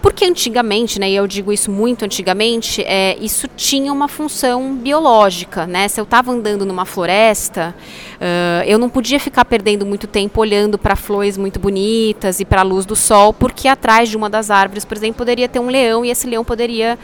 Porque 0.03 0.25
antigamente, 0.25 0.99
né, 0.99 1.09
e 1.09 1.15
eu 1.15 1.29
digo 1.29 1.53
isso 1.53 1.71
muito 1.71 2.05
antigamente, 2.05 2.83
é, 2.83 3.17
isso 3.21 3.47
tinha 3.57 3.93
uma 3.93 4.09
função 4.09 4.75
biológica, 4.75 5.65
né? 5.65 5.87
Se 5.87 6.01
eu 6.01 6.03
estava 6.03 6.33
andando 6.33 6.67
numa 6.67 6.85
floresta, 6.85 7.73
uh, 8.17 8.65
eu 8.67 8.79
não 8.79 8.91
podia 8.91 9.21
ficar 9.21 9.45
perdendo 9.45 9.87
muito 9.87 10.09
tempo 10.09 10.41
olhando 10.41 10.77
para 10.77 10.97
flores 10.97 11.39
muito 11.39 11.61
bonitas 11.61 12.41
e 12.41 12.45
para 12.45 12.63
a 12.63 12.65
luz 12.65 12.85
do 12.85 12.97
sol, 12.97 13.33
porque 13.33 13.69
atrás 13.69 14.09
de 14.09 14.17
uma 14.17 14.29
das 14.29 14.51
árvores, 14.51 14.85
por 14.85 14.97
exemplo, 14.97 15.19
poderia 15.19 15.49
ter 15.49 15.61
um 15.61 15.69
leão 15.69 16.05
e 16.05 16.11
esse 16.11 16.27
leão 16.27 16.45
poderia 16.45 16.99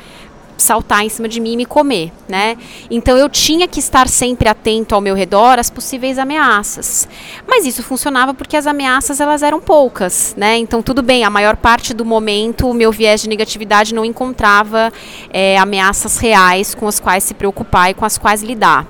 saltar 0.58 1.04
em 1.04 1.08
cima 1.08 1.28
de 1.28 1.40
mim 1.40 1.52
e 1.52 1.56
me 1.56 1.64
comer, 1.64 2.12
né? 2.28 2.56
Então 2.90 3.16
eu 3.16 3.28
tinha 3.28 3.66
que 3.68 3.78
estar 3.78 4.08
sempre 4.08 4.48
atento 4.48 4.94
ao 4.94 5.00
meu 5.00 5.14
redor 5.14 5.58
às 5.58 5.70
possíveis 5.70 6.18
ameaças. 6.18 7.08
Mas 7.46 7.64
isso 7.64 7.82
funcionava 7.82 8.34
porque 8.34 8.56
as 8.56 8.66
ameaças 8.66 9.20
elas 9.20 9.42
eram 9.42 9.60
poucas, 9.60 10.34
né? 10.36 10.58
Então 10.58 10.82
tudo 10.82 11.02
bem, 11.02 11.24
a 11.24 11.30
maior 11.30 11.56
parte 11.56 11.94
do 11.94 12.04
momento 12.04 12.68
o 12.68 12.74
meu 12.74 12.90
viés 12.90 13.22
de 13.22 13.28
negatividade 13.28 13.94
não 13.94 14.04
encontrava 14.04 14.92
é, 15.30 15.56
ameaças 15.58 16.18
reais 16.18 16.74
com 16.74 16.86
as 16.86 16.98
quais 16.98 17.24
se 17.24 17.34
preocupar 17.34 17.90
e 17.90 17.94
com 17.94 18.04
as 18.04 18.18
quais 18.18 18.42
lidar. 18.42 18.86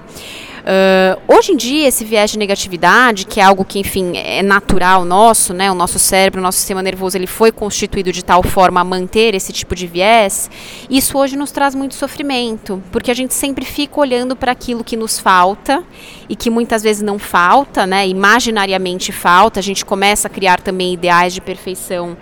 Uh, 0.69 1.19
hoje 1.27 1.53
em 1.53 1.57
dia, 1.57 1.89
esse 1.89 2.05
viés 2.05 2.31
de 2.31 2.39
negatividade, 2.39 3.25
que 3.25 3.41
é 3.41 3.43
algo 3.43 3.65
que, 3.65 3.79
enfim, 3.79 4.13
é 4.19 4.43
natural 4.43 5.03
nosso, 5.03 5.55
né? 5.55 5.73
O 5.73 5.75
nosso 5.75 5.99
cérebro, 5.99 6.41
o 6.41 6.43
nosso 6.43 6.59
sistema 6.59 6.83
nervoso, 6.83 7.17
ele 7.17 7.27
foi 7.27 7.51
constituído 7.51 8.13
de 8.13 8.23
tal 8.23 8.43
forma 8.43 8.79
a 8.79 8.85
manter 8.85 9.35
esse 9.35 9.51
tipo 9.51 9.75
de 9.75 9.87
viés. 9.87 10.51
Isso 10.91 11.17
hoje 11.17 11.39
nos 11.39 11.51
traz 11.51 11.75
muito 11.75 11.95
sofrimento, 11.95 12.83
porque 12.93 13.11
a 13.11 13.15
gente 13.15 13.33
sempre 13.33 13.65
fica 13.65 13.99
olhando 13.99 14.37
para 14.37 14.53
aquilo 14.53 14.85
que 14.85 14.95
nos 14.95 15.19
falta 15.19 15.83
e 16.29 16.37
que 16.37 16.51
muitas 16.51 16.83
vezes 16.83 17.01
não 17.01 17.19
falta, 17.19 17.87
né? 17.87 18.07
Imaginariamente 18.07 19.11
falta. 19.11 19.61
A 19.61 19.63
gente 19.63 19.87
começa 19.87 20.29
a 20.29 20.31
criar 20.31 20.61
também 20.61 20.93
ideais 20.93 21.33
de 21.33 21.41
perfeição 21.41 22.15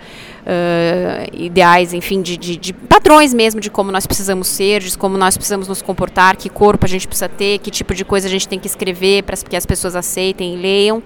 uh, 0.47 1.29
ideais, 1.33 1.93
enfim, 1.93 2.21
de, 2.21 2.37
de, 2.37 2.55
de, 2.55 2.73
padrões 2.73 3.33
mesmo 3.33 3.59
de 3.59 3.69
como 3.69 3.91
nós 3.91 4.07
precisamos 4.07 4.47
ser, 4.47 4.81
de 4.81 4.97
como 4.97 5.17
nós 5.17 5.35
precisamos 5.35 5.67
nos 5.67 5.81
comportar, 5.81 6.37
que 6.37 6.49
corpo 6.49 6.85
a 6.85 6.89
gente 6.89 7.07
precisa 7.07 7.27
ter, 7.27 7.59
que 7.59 7.69
tipo 7.69 7.93
de 7.93 8.05
coisa 8.05 8.27
a 8.27 8.29
gente 8.29 8.47
tem 8.47 8.57
que 8.57 8.67
escrever 8.67 9.23
para 9.23 9.35
que 9.35 9.55
as 9.55 9.65
pessoas 9.65 9.95
aceitem 9.95 10.55
e 10.55 10.57
leiam. 10.57 11.03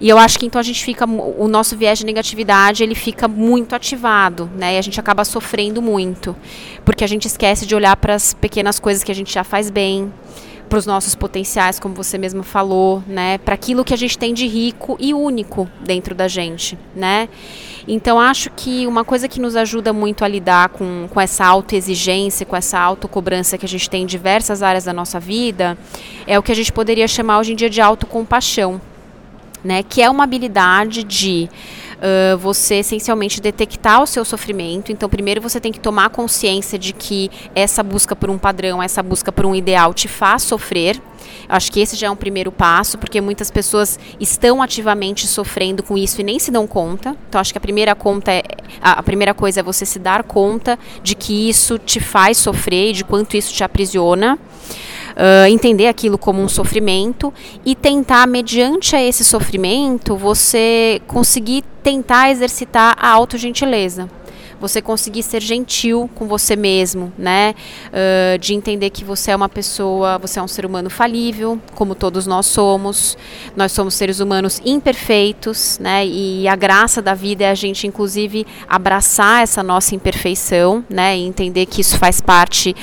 E 0.00 0.08
eu 0.08 0.16
acho 0.16 0.38
que 0.38 0.46
então 0.46 0.60
a 0.60 0.62
gente 0.62 0.84
fica, 0.84 1.04
o 1.06 1.48
nosso 1.48 1.76
viés 1.76 1.98
de 1.98 2.06
negatividade 2.06 2.84
ele 2.84 2.94
fica 2.94 3.26
muito 3.26 3.74
ativado, 3.74 4.48
né? 4.56 4.74
E 4.74 4.78
a 4.78 4.82
gente 4.82 5.00
acaba 5.00 5.24
sofrendo 5.24 5.82
muito, 5.82 6.36
porque 6.84 7.02
a 7.02 7.06
gente 7.06 7.26
esquece 7.26 7.66
de 7.66 7.74
olhar 7.74 7.96
para 7.96 8.14
as 8.14 8.32
pequenas 8.32 8.78
coisas 8.78 9.02
que 9.02 9.10
a 9.10 9.14
gente 9.14 9.32
já 9.32 9.42
faz 9.42 9.70
bem, 9.70 10.12
para 10.68 10.78
os 10.78 10.86
nossos 10.86 11.14
potenciais, 11.16 11.80
como 11.80 11.94
você 11.94 12.16
mesmo 12.16 12.44
falou, 12.44 13.02
né? 13.08 13.38
Para 13.38 13.54
aquilo 13.54 13.84
que 13.84 13.92
a 13.94 13.96
gente 13.96 14.16
tem 14.16 14.32
de 14.32 14.46
rico 14.46 14.96
e 15.00 15.12
único 15.12 15.68
dentro 15.80 16.14
da 16.14 16.28
gente, 16.28 16.78
né? 16.94 17.28
Então 17.90 18.20
acho 18.20 18.50
que 18.50 18.86
uma 18.86 19.02
coisa 19.02 19.26
que 19.26 19.40
nos 19.40 19.56
ajuda 19.56 19.94
muito 19.94 20.22
a 20.22 20.28
lidar 20.28 20.68
com, 20.68 21.08
com 21.08 21.18
essa 21.18 21.46
autoexigência, 21.46 22.44
com 22.44 22.54
essa 22.54 22.78
autocobrança 22.78 23.56
que 23.56 23.64
a 23.64 23.68
gente 23.68 23.88
tem 23.88 24.02
em 24.02 24.06
diversas 24.06 24.62
áreas 24.62 24.84
da 24.84 24.92
nossa 24.92 25.18
vida, 25.18 25.76
é 26.26 26.38
o 26.38 26.42
que 26.42 26.52
a 26.52 26.54
gente 26.54 26.70
poderia 26.70 27.08
chamar 27.08 27.38
hoje 27.38 27.54
em 27.54 27.56
dia 27.56 27.70
de 27.70 27.80
autocompaixão, 27.80 28.78
né? 29.64 29.82
Que 29.82 30.02
é 30.02 30.10
uma 30.10 30.24
habilidade 30.24 31.02
de 31.02 31.48
uh, 31.98 32.38
você 32.38 32.76
essencialmente 32.76 33.40
detectar 33.40 34.02
o 34.02 34.06
seu 34.06 34.24
sofrimento. 34.24 34.92
Então, 34.92 35.08
primeiro 35.08 35.40
você 35.40 35.60
tem 35.60 35.72
que 35.72 35.80
tomar 35.80 36.10
consciência 36.10 36.78
de 36.78 36.92
que 36.92 37.30
essa 37.54 37.82
busca 37.82 38.14
por 38.16 38.30
um 38.30 38.38
padrão, 38.38 38.82
essa 38.82 39.02
busca 39.02 39.30
por 39.30 39.46
um 39.46 39.54
ideal 39.54 39.92
te 39.92 40.08
faz 40.08 40.42
sofrer. 40.42 41.00
Acho 41.48 41.72
que 41.72 41.80
esse 41.80 41.96
já 41.96 42.08
é 42.08 42.10
um 42.10 42.16
primeiro 42.16 42.52
passo, 42.52 42.98
porque 42.98 43.20
muitas 43.20 43.50
pessoas 43.50 43.98
estão 44.20 44.62
ativamente 44.62 45.26
sofrendo 45.26 45.82
com 45.82 45.96
isso 45.96 46.20
e 46.20 46.24
nem 46.24 46.38
se 46.38 46.50
dão 46.50 46.66
conta. 46.66 47.16
Então, 47.28 47.40
acho 47.40 47.52
que 47.52 47.58
a 47.58 47.60
primeira 47.60 47.94
conta 47.94 48.32
é 48.32 48.42
a, 48.80 49.02
primeira 49.02 49.32
coisa 49.32 49.60
é 49.60 49.62
você 49.62 49.86
se 49.86 49.98
dar 49.98 50.22
conta 50.22 50.78
de 51.02 51.14
que 51.14 51.48
isso 51.48 51.78
te 51.78 52.00
faz 52.00 52.36
sofrer 52.36 52.90
e 52.90 52.92
de 52.92 53.04
quanto 53.04 53.36
isso 53.36 53.52
te 53.52 53.64
aprisiona 53.64 54.38
uh, 55.18 55.46
entender 55.48 55.88
aquilo 55.88 56.16
como 56.16 56.40
um 56.40 56.48
sofrimento 56.48 57.34
e 57.66 57.74
tentar, 57.74 58.26
mediante 58.26 58.94
a 58.94 59.02
esse 59.02 59.24
sofrimento, 59.24 60.16
você 60.16 61.02
conseguir 61.06 61.64
tentar 61.82 62.30
exercitar 62.30 62.96
a 62.98 63.10
autogentileza 63.10 64.08
você 64.60 64.82
conseguir 64.82 65.22
ser 65.22 65.40
gentil 65.40 66.10
com 66.14 66.26
você 66.26 66.56
mesmo, 66.56 67.12
né? 67.16 67.54
Uh, 67.88 68.38
de 68.38 68.54
entender 68.54 68.90
que 68.90 69.04
você 69.04 69.30
é 69.30 69.36
uma 69.36 69.48
pessoa, 69.48 70.18
você 70.18 70.38
é 70.38 70.42
um 70.42 70.48
ser 70.48 70.66
humano 70.66 70.90
falível, 70.90 71.60
como 71.74 71.94
todos 71.94 72.26
nós 72.26 72.46
somos. 72.46 73.16
Nós 73.56 73.72
somos 73.72 73.94
seres 73.94 74.20
humanos 74.20 74.60
imperfeitos, 74.64 75.78
né? 75.78 76.06
E 76.06 76.48
a 76.48 76.56
graça 76.56 77.00
da 77.00 77.14
vida 77.14 77.44
é 77.44 77.50
a 77.50 77.54
gente, 77.54 77.86
inclusive, 77.86 78.46
abraçar 78.68 79.42
essa 79.42 79.62
nossa 79.62 79.94
imperfeição, 79.94 80.84
né? 80.90 81.16
E 81.16 81.26
entender 81.26 81.66
que 81.66 81.80
isso 81.80 81.96
faz 81.96 82.20
parte 82.20 82.74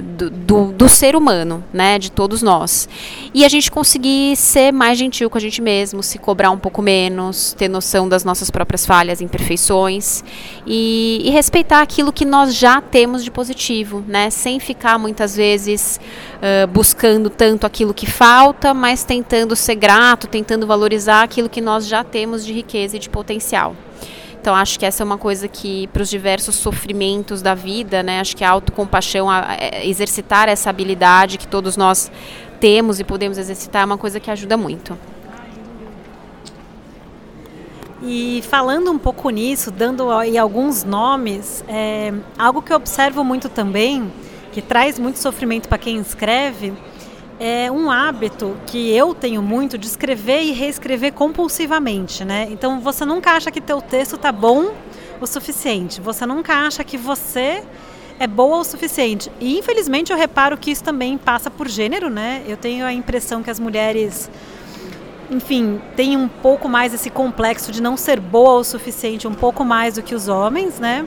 do, 0.00 0.30
do, 0.30 0.72
do 0.72 0.88
ser 0.88 1.16
humano, 1.16 1.62
né? 1.72 1.98
De 1.98 2.10
todos 2.10 2.42
nós. 2.42 2.88
E 3.34 3.44
a 3.44 3.48
gente 3.48 3.70
conseguir 3.70 4.36
ser 4.36 4.72
mais 4.72 4.98
gentil 4.98 5.28
com 5.28 5.38
a 5.38 5.40
gente 5.40 5.60
mesmo, 5.60 6.02
se 6.02 6.18
cobrar 6.18 6.50
um 6.50 6.58
pouco 6.58 6.80
menos, 6.82 7.52
ter 7.52 7.68
noção 7.68 8.08
das 8.08 8.24
nossas 8.24 8.50
próprias 8.50 8.86
falhas, 8.86 9.20
imperfeições 9.20 10.22
e 10.66 10.86
e, 10.86 11.30
respeitar 11.30 11.80
aquilo 11.80 12.12
que 12.12 12.24
nós 12.24 12.54
já 12.54 12.80
temos 12.80 13.24
de 13.24 13.30
positivo, 13.30 14.04
né? 14.06 14.30
Sem 14.30 14.60
ficar 14.60 14.98
muitas 14.98 15.36
vezes 15.36 16.00
uh, 16.36 16.66
buscando 16.66 17.30
tanto 17.30 17.66
aquilo 17.66 17.94
que 17.94 18.06
falta, 18.06 18.74
mas 18.74 19.04
tentando 19.04 19.56
ser 19.56 19.74
grato, 19.74 20.26
tentando 20.26 20.66
valorizar 20.66 21.22
aquilo 21.22 21.48
que 21.48 21.60
nós 21.60 21.86
já 21.86 22.04
temos 22.04 22.44
de 22.44 22.52
riqueza 22.52 22.96
e 22.96 22.98
de 22.98 23.08
potencial. 23.08 23.74
Então 24.46 24.54
acho 24.54 24.78
que 24.78 24.86
essa 24.86 25.02
é 25.02 25.04
uma 25.04 25.18
coisa 25.18 25.48
que 25.48 25.88
para 25.88 26.02
os 26.02 26.08
diversos 26.08 26.54
sofrimentos 26.54 27.42
da 27.42 27.52
vida, 27.52 28.00
né? 28.00 28.20
Acho 28.20 28.36
que 28.36 28.44
a 28.44 28.50
autocompaixão, 28.50 29.28
a, 29.28 29.40
a, 29.40 29.84
exercitar 29.84 30.48
essa 30.48 30.70
habilidade 30.70 31.36
que 31.36 31.48
todos 31.48 31.76
nós 31.76 32.12
temos 32.60 33.00
e 33.00 33.04
podemos 33.04 33.38
exercitar 33.38 33.82
é 33.82 33.84
uma 33.84 33.98
coisa 33.98 34.20
que 34.20 34.30
ajuda 34.30 34.56
muito. 34.56 34.96
E 38.00 38.40
falando 38.48 38.88
um 38.92 38.98
pouco 38.98 39.30
nisso, 39.30 39.72
dando 39.72 40.12
aí 40.12 40.38
alguns 40.38 40.84
nomes, 40.84 41.64
é, 41.66 42.14
algo 42.38 42.62
que 42.62 42.72
eu 42.72 42.76
observo 42.76 43.24
muito 43.24 43.48
também, 43.48 44.12
que 44.52 44.62
traz 44.62 44.96
muito 44.96 45.18
sofrimento 45.18 45.68
para 45.68 45.76
quem 45.76 45.98
escreve, 45.98 46.72
é 47.38 47.70
um 47.70 47.90
hábito 47.90 48.56
que 48.66 48.90
eu 48.94 49.14
tenho 49.14 49.42
muito 49.42 49.76
de 49.76 49.86
escrever 49.86 50.42
e 50.42 50.52
reescrever 50.52 51.12
compulsivamente, 51.12 52.24
né? 52.24 52.48
Então 52.50 52.80
você 52.80 53.04
nunca 53.04 53.32
acha 53.32 53.50
que 53.50 53.60
teu 53.60 53.80
texto 53.80 54.16
tá 54.16 54.32
bom 54.32 54.72
o 55.20 55.26
suficiente, 55.26 56.00
você 56.00 56.24
nunca 56.26 56.54
acha 56.54 56.82
que 56.82 56.96
você 56.96 57.62
é 58.18 58.26
boa 58.26 58.58
o 58.58 58.64
suficiente. 58.64 59.30
E 59.40 59.58
infelizmente 59.58 60.10
eu 60.10 60.16
reparo 60.16 60.56
que 60.56 60.70
isso 60.70 60.82
também 60.82 61.18
passa 61.18 61.50
por 61.50 61.68
gênero, 61.68 62.08
né? 62.08 62.42
Eu 62.46 62.56
tenho 62.56 62.86
a 62.86 62.92
impressão 62.92 63.42
que 63.42 63.50
as 63.50 63.60
mulheres, 63.60 64.30
enfim, 65.30 65.80
têm 65.94 66.16
um 66.16 66.28
pouco 66.28 66.68
mais 66.68 66.94
esse 66.94 67.10
complexo 67.10 67.70
de 67.70 67.82
não 67.82 67.96
ser 67.96 68.18
boa 68.18 68.60
o 68.60 68.64
suficiente, 68.64 69.28
um 69.28 69.34
pouco 69.34 69.64
mais 69.64 69.94
do 69.94 70.02
que 70.02 70.14
os 70.14 70.28
homens, 70.28 70.78
né? 70.78 71.06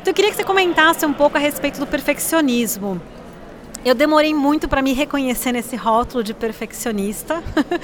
Então 0.00 0.10
eu 0.10 0.14
queria 0.14 0.30
que 0.30 0.36
você 0.36 0.44
comentasse 0.44 1.04
um 1.04 1.12
pouco 1.12 1.36
a 1.36 1.40
respeito 1.40 1.78
do 1.78 1.86
perfeccionismo. 1.86 3.00
Eu 3.82 3.94
demorei 3.94 4.34
muito 4.34 4.68
para 4.68 4.82
me 4.82 4.92
reconhecer 4.92 5.52
nesse 5.52 5.74
rótulo 5.74 6.22
de 6.22 6.34
perfeccionista, 6.34 7.42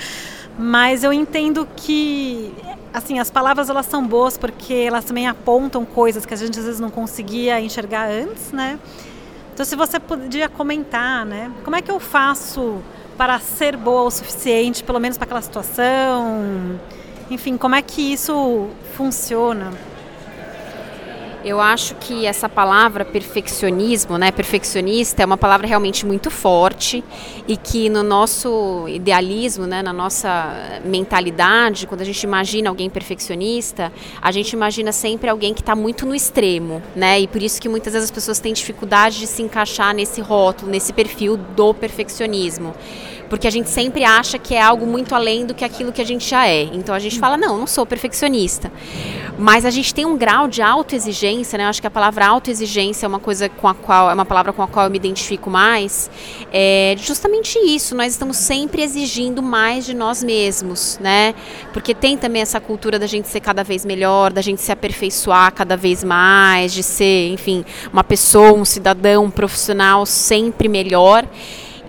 mas 0.59 1.03
eu 1.03 1.11
entendo 1.11 1.67
que 1.75 2.53
assim 2.93 3.19
as 3.19 3.31
palavras 3.31 3.71
elas 3.71 3.87
são 3.87 4.07
boas 4.07 4.37
porque 4.37 4.75
elas 4.75 5.07
também 5.07 5.27
apontam 5.27 5.87
coisas 5.87 6.27
que 6.27 6.35
a 6.35 6.37
gente 6.37 6.59
às 6.59 6.67
vezes 6.67 6.81
não 6.81 6.91
conseguia 6.91 7.59
enxergar 7.63 8.11
antes, 8.11 8.53
né? 8.53 8.79
Então 9.55 9.65
se 9.65 9.75
você 9.75 9.99
podia 9.99 10.51
comentar, 10.51 11.25
né? 11.25 11.51
Como 11.65 11.75
é 11.75 11.81
que 11.81 11.91
eu 11.91 11.99
faço 11.99 12.83
para 13.17 13.39
ser 13.39 13.75
boa 13.75 14.03
o 14.03 14.11
suficiente, 14.11 14.85
pelo 14.85 15.01
menos 15.01 15.17
para 15.17 15.25
aquela 15.25 15.41
situação? 15.41 16.79
Enfim, 17.31 17.57
como 17.57 17.75
é 17.75 17.81
que 17.81 18.13
isso 18.13 18.69
funciona? 18.95 19.73
Eu 21.47 21.61
acho 21.61 21.95
que 21.95 22.27
essa 22.27 22.49
palavra 22.49 23.05
perfeccionismo, 23.05 24.19
né, 24.19 24.33
perfeccionista, 24.33 25.23
é 25.23 25.25
uma 25.25 25.37
palavra 25.37 25.65
realmente 25.65 26.05
muito 26.05 26.29
forte 26.29 27.05
e 27.47 27.57
que 27.57 27.89
no 27.89 28.03
nosso 28.03 28.89
idealismo, 28.89 29.65
né, 29.65 29.81
na 29.81 29.93
nossa 29.93 30.81
mentalidade, 30.85 31.87
quando 31.87 32.01
a 32.01 32.05
gente 32.05 32.21
imagina 32.25 32.69
alguém 32.69 32.91
perfeccionista, 32.91 33.93
a 34.21 34.33
gente 34.33 34.55
imagina 34.55 34.91
sempre 34.91 35.31
alguém 35.31 35.55
que 35.55 35.61
está 35.61 35.77
muito 35.77 36.05
no 36.05 36.17
extremo, 36.17 36.83
né, 36.97 37.21
e 37.21 37.29
por 37.29 37.41
isso 37.41 37.63
que 37.63 37.69
muitas 37.69 37.93
vezes 37.93 38.07
as 38.07 38.11
pessoas 38.11 38.41
têm 38.41 38.53
dificuldade 38.53 39.21
de 39.21 39.29
se 39.29 39.41
encaixar 39.41 39.95
nesse 39.95 40.21
rótulo, 40.21 40.69
nesse 40.69 40.93
perfil 40.93 41.37
do 41.37 41.73
perfeccionismo 41.73 42.75
porque 43.29 43.47
a 43.47 43.51
gente 43.51 43.69
sempre 43.69 44.05
acha 44.05 44.39
que 44.39 44.55
é 44.55 44.63
algo 44.63 44.87
muito 44.87 45.15
além 45.15 45.47
do 45.47 45.55
que 45.55 45.65
aquilo 45.65 45.93
que 45.93 46.01
a 46.01 46.05
gente 46.05 46.29
já 46.29 46.47
é. 46.47 46.63
Então 46.63 46.95
a 46.95 46.99
gente 46.99 47.19
fala, 47.19 47.37
não, 47.37 47.59
não 47.59 47.67
sou 47.67 47.85
perfeccionista. 47.85 48.71
Mas 49.39 49.67
a 49.67 49.71
gente 49.71 49.93
tem 49.93 50.07
um 50.07 50.17
grau 50.17 50.49
de 50.49 50.63
autoexigência, 50.63 51.59
né? 51.59 51.65
Eu 51.65 51.69
acho 51.69 51.81
que 51.81 51.87
a 51.87 51.91
palavra 51.91 52.27
autoexigência 52.27 53.05
é 53.05 53.09
uma 53.09 53.19
coisa 53.19 53.49
com 53.51 53.69
a 53.69 53.75
qual 53.75 54.11
é 54.11 54.15
uma 54.15 54.25
palavra 54.25 54.53
com 54.53 54.63
a 54.63 54.67
qual 54.67 54.87
eu 54.87 54.91
me 54.91 54.97
identifico 54.97 55.51
mais. 55.51 56.11
É 56.51 56.95
justamente 56.99 57.59
isso, 57.59 57.95
nós 57.95 58.13
estamos 58.13 58.39
sempre 58.39 58.83
exigindo 58.83 59.43
mais 59.43 59.85
de 59.85 59.95
nós 59.95 60.23
mesmos, 60.23 60.99
né? 61.01 61.35
Porque 61.73 61.95
tem 61.95 62.17
também 62.17 62.41
essa 62.41 62.61
cultura 62.61 62.99
da 62.99 63.07
gente 63.07 63.29
ser 63.29 63.41
cada 63.41 63.63
vez 63.63 63.85
melhor, 63.85 64.33
da 64.33 64.41
gente 64.41 64.63
se 64.63 64.73
aperfeiçoar 64.73 65.53
cada 65.53 65.77
vez 65.77 66.03
mais, 66.03 66.73
de 66.73 66.83
ser, 66.83 67.29
enfim, 67.29 67.65
uma 67.93 68.03
pessoa, 68.03 68.53
um 68.53 68.65
cidadão, 68.65 69.25
um 69.25 69.31
profissional 69.31 70.07
sempre 70.07 70.69
melhor. 70.69 71.27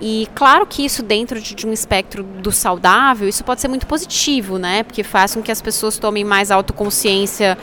E 0.01 0.27
claro 0.35 0.65
que 0.65 0.85
isso 0.85 1.01
dentro 1.01 1.41
de, 1.41 1.55
de, 1.55 1.65
um 1.65 1.73
espectro 1.73 2.23
do 2.23 2.51
saudável, 2.51 3.27
isso 3.27 3.43
pode 3.43 3.61
ser 3.61 3.67
muito 3.67 3.87
positivo, 3.87 4.57
né? 4.57 4.83
Porque 4.83 5.03
faz 5.03 5.33
com 5.33 5.41
que 5.41 5.51
as 5.51 5.61
pessoas 5.61 5.97
tomem 5.97 6.23
mais 6.23 6.51
autoconsciência 6.51 7.57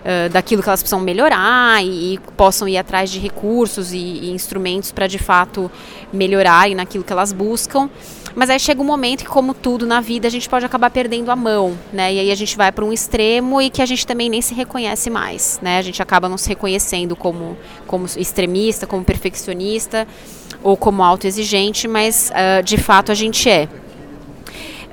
uh, 0.00 0.28
daquilo 0.30 0.62
que 0.62 0.68
elas 0.68 0.82
precisam 0.82 1.00
melhorar 1.00 1.84
e, 1.84 2.14
e 2.14 2.18
possam 2.36 2.66
ir 2.66 2.78
atrás 2.78 3.10
de 3.10 3.18
recursos 3.18 3.92
e, 3.92 3.98
e 3.98 4.30
instrumentos 4.30 4.92
para 4.92 5.06
de 5.06 5.18
fato 5.18 5.70
melhorarem 6.12 6.74
naquilo 6.74 7.04
que 7.04 7.12
elas 7.12 7.32
buscam. 7.32 7.90
Mas 8.34 8.50
aí 8.50 8.58
chega 8.58 8.80
um 8.80 8.84
momento 8.84 9.22
que, 9.22 9.28
como 9.28 9.54
tudo 9.54 9.86
na 9.86 10.00
vida, 10.00 10.26
a 10.26 10.30
gente 10.30 10.48
pode 10.48 10.64
acabar 10.66 10.90
perdendo 10.90 11.30
a 11.30 11.36
mão, 11.36 11.78
né? 11.92 12.14
E 12.14 12.18
aí 12.18 12.30
a 12.32 12.34
gente 12.34 12.56
vai 12.56 12.72
para 12.72 12.84
um 12.84 12.92
extremo 12.92 13.62
e 13.62 13.70
que 13.70 13.80
a 13.80 13.86
gente 13.86 14.04
também 14.04 14.28
nem 14.28 14.42
se 14.42 14.54
reconhece 14.54 15.08
mais, 15.08 15.60
né? 15.62 15.78
A 15.78 15.82
gente 15.82 16.02
acaba 16.02 16.28
não 16.28 16.36
se 16.36 16.48
reconhecendo 16.48 17.14
como, 17.14 17.56
como 17.86 18.06
extremista, 18.16 18.88
como 18.88 19.04
perfeccionista 19.04 20.04
ou 20.64 20.76
como 20.76 21.04
autoexigente, 21.04 21.86
mas 21.86 22.32
uh, 22.32 22.62
de 22.62 22.78
fato 22.78 23.12
a 23.12 23.14
gente 23.14 23.48
é. 23.48 23.68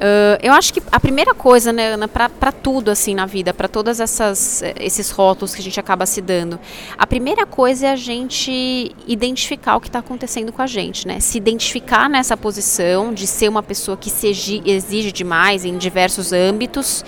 Uh, 0.01 0.41
eu 0.41 0.51
acho 0.51 0.73
que 0.73 0.81
a 0.91 0.99
primeira 0.99 1.31
coisa, 1.31 1.71
né, 1.71 1.93
Ana, 1.93 2.07
para 2.07 2.51
tudo 2.51 2.89
assim 2.89 3.13
na 3.13 3.27
vida, 3.27 3.53
para 3.53 3.67
todos 3.67 3.99
esses 3.99 5.11
rótulos 5.11 5.53
que 5.53 5.61
a 5.61 5.63
gente 5.63 5.79
acaba 5.79 6.07
se 6.07 6.19
dando, 6.19 6.59
a 6.97 7.05
primeira 7.05 7.45
coisa 7.45 7.85
é 7.85 7.91
a 7.91 7.95
gente 7.95 8.95
identificar 9.07 9.75
o 9.75 9.79
que 9.79 9.87
está 9.87 9.99
acontecendo 9.99 10.51
com 10.51 10.59
a 10.59 10.65
gente, 10.65 11.07
né? 11.07 11.19
Se 11.19 11.37
identificar 11.37 12.09
nessa 12.09 12.35
posição 12.35 13.13
de 13.13 13.27
ser 13.27 13.47
uma 13.47 13.61
pessoa 13.61 13.95
que 13.95 14.09
se 14.09 14.27
exige 14.65 15.11
demais 15.11 15.63
em 15.65 15.77
diversos 15.77 16.33
âmbitos 16.33 17.05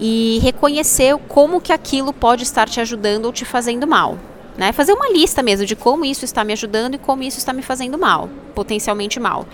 e 0.00 0.40
reconhecer 0.42 1.14
como 1.28 1.60
que 1.60 1.74
aquilo 1.74 2.10
pode 2.10 2.42
estar 2.42 2.66
te 2.66 2.80
ajudando 2.80 3.26
ou 3.26 3.32
te 3.34 3.44
fazendo 3.44 3.86
mal. 3.86 4.18
Né? 4.60 4.72
Fazer 4.74 4.92
uma 4.92 5.08
lista 5.08 5.42
mesmo 5.42 5.64
de 5.64 5.74
como 5.74 6.04
isso 6.04 6.22
está 6.22 6.44
me 6.44 6.52
ajudando 6.52 6.96
e 6.96 6.98
como 6.98 7.22
isso 7.22 7.38
está 7.38 7.50
me 7.50 7.62
fazendo 7.62 7.96
mal, 7.96 8.28
potencialmente 8.54 9.18
mal. 9.18 9.46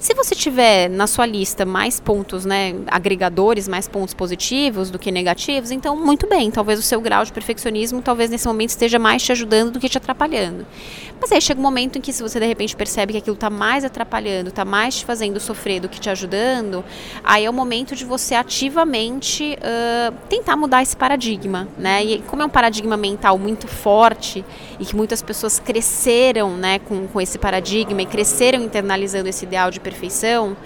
Se 0.00 0.12
você 0.12 0.34
tiver 0.34 0.90
na 0.90 1.06
sua 1.06 1.24
lista 1.24 1.64
mais 1.64 2.00
pontos, 2.00 2.44
né, 2.44 2.74
agregadores, 2.88 3.68
mais 3.68 3.86
pontos 3.86 4.12
positivos 4.12 4.90
do 4.90 4.98
que 4.98 5.12
negativos, 5.12 5.70
então 5.70 5.94
muito 5.94 6.26
bem, 6.26 6.50
talvez 6.50 6.80
o 6.80 6.82
seu 6.82 7.00
grau 7.00 7.24
de 7.24 7.32
perfeccionismo 7.32 8.02
talvez 8.02 8.28
nesse 8.28 8.48
momento 8.48 8.70
esteja 8.70 8.98
mais 8.98 9.22
te 9.22 9.30
ajudando 9.30 9.70
do 9.70 9.78
que 9.78 9.88
te 9.88 9.98
atrapalhando. 9.98 10.66
Mas 11.20 11.30
aí 11.32 11.40
chega 11.40 11.60
um 11.60 11.62
momento 11.62 11.98
em 11.98 12.00
que 12.00 12.12
se 12.12 12.22
você 12.22 12.40
de 12.40 12.46
repente 12.46 12.74
percebe 12.74 13.12
que 13.12 13.18
aquilo 13.18 13.34
está 13.34 13.50
mais 13.50 13.84
atrapalhando, 13.84 14.48
está 14.48 14.64
mais 14.64 14.96
te 14.96 15.04
fazendo 15.04 15.38
sofrer 15.38 15.78
do 15.78 15.88
que 15.88 16.00
te 16.00 16.08
ajudando, 16.08 16.82
aí 17.22 17.44
é 17.44 17.50
o 17.50 17.52
momento 17.52 17.94
de 17.94 18.06
você 18.06 18.34
ativamente 18.34 19.58
uh, 19.60 20.14
tentar 20.30 20.56
mudar 20.56 20.82
esse 20.82 20.96
paradigma, 20.96 21.68
né? 21.76 22.02
E 22.02 22.18
como 22.22 22.42
é 22.42 22.44
um 22.46 22.50
paradigma 22.50 22.96
mental 22.96 23.36
muito 23.36 23.68
forte 23.68 24.42
e 24.78 24.84
que 24.86 24.96
muitas 24.96 25.20
pessoas 25.20 25.60
cresceram, 25.60 26.56
né, 26.56 26.78
com, 26.78 27.06
com 27.06 27.20
esse 27.20 27.38
paradigma 27.38 28.00
e 28.00 28.06
cresceram 28.06 28.62
internalizando 28.62 29.28
esse 29.28 29.44
ideal 29.44 29.70
de 29.70 29.78
perfeição, 29.78 30.56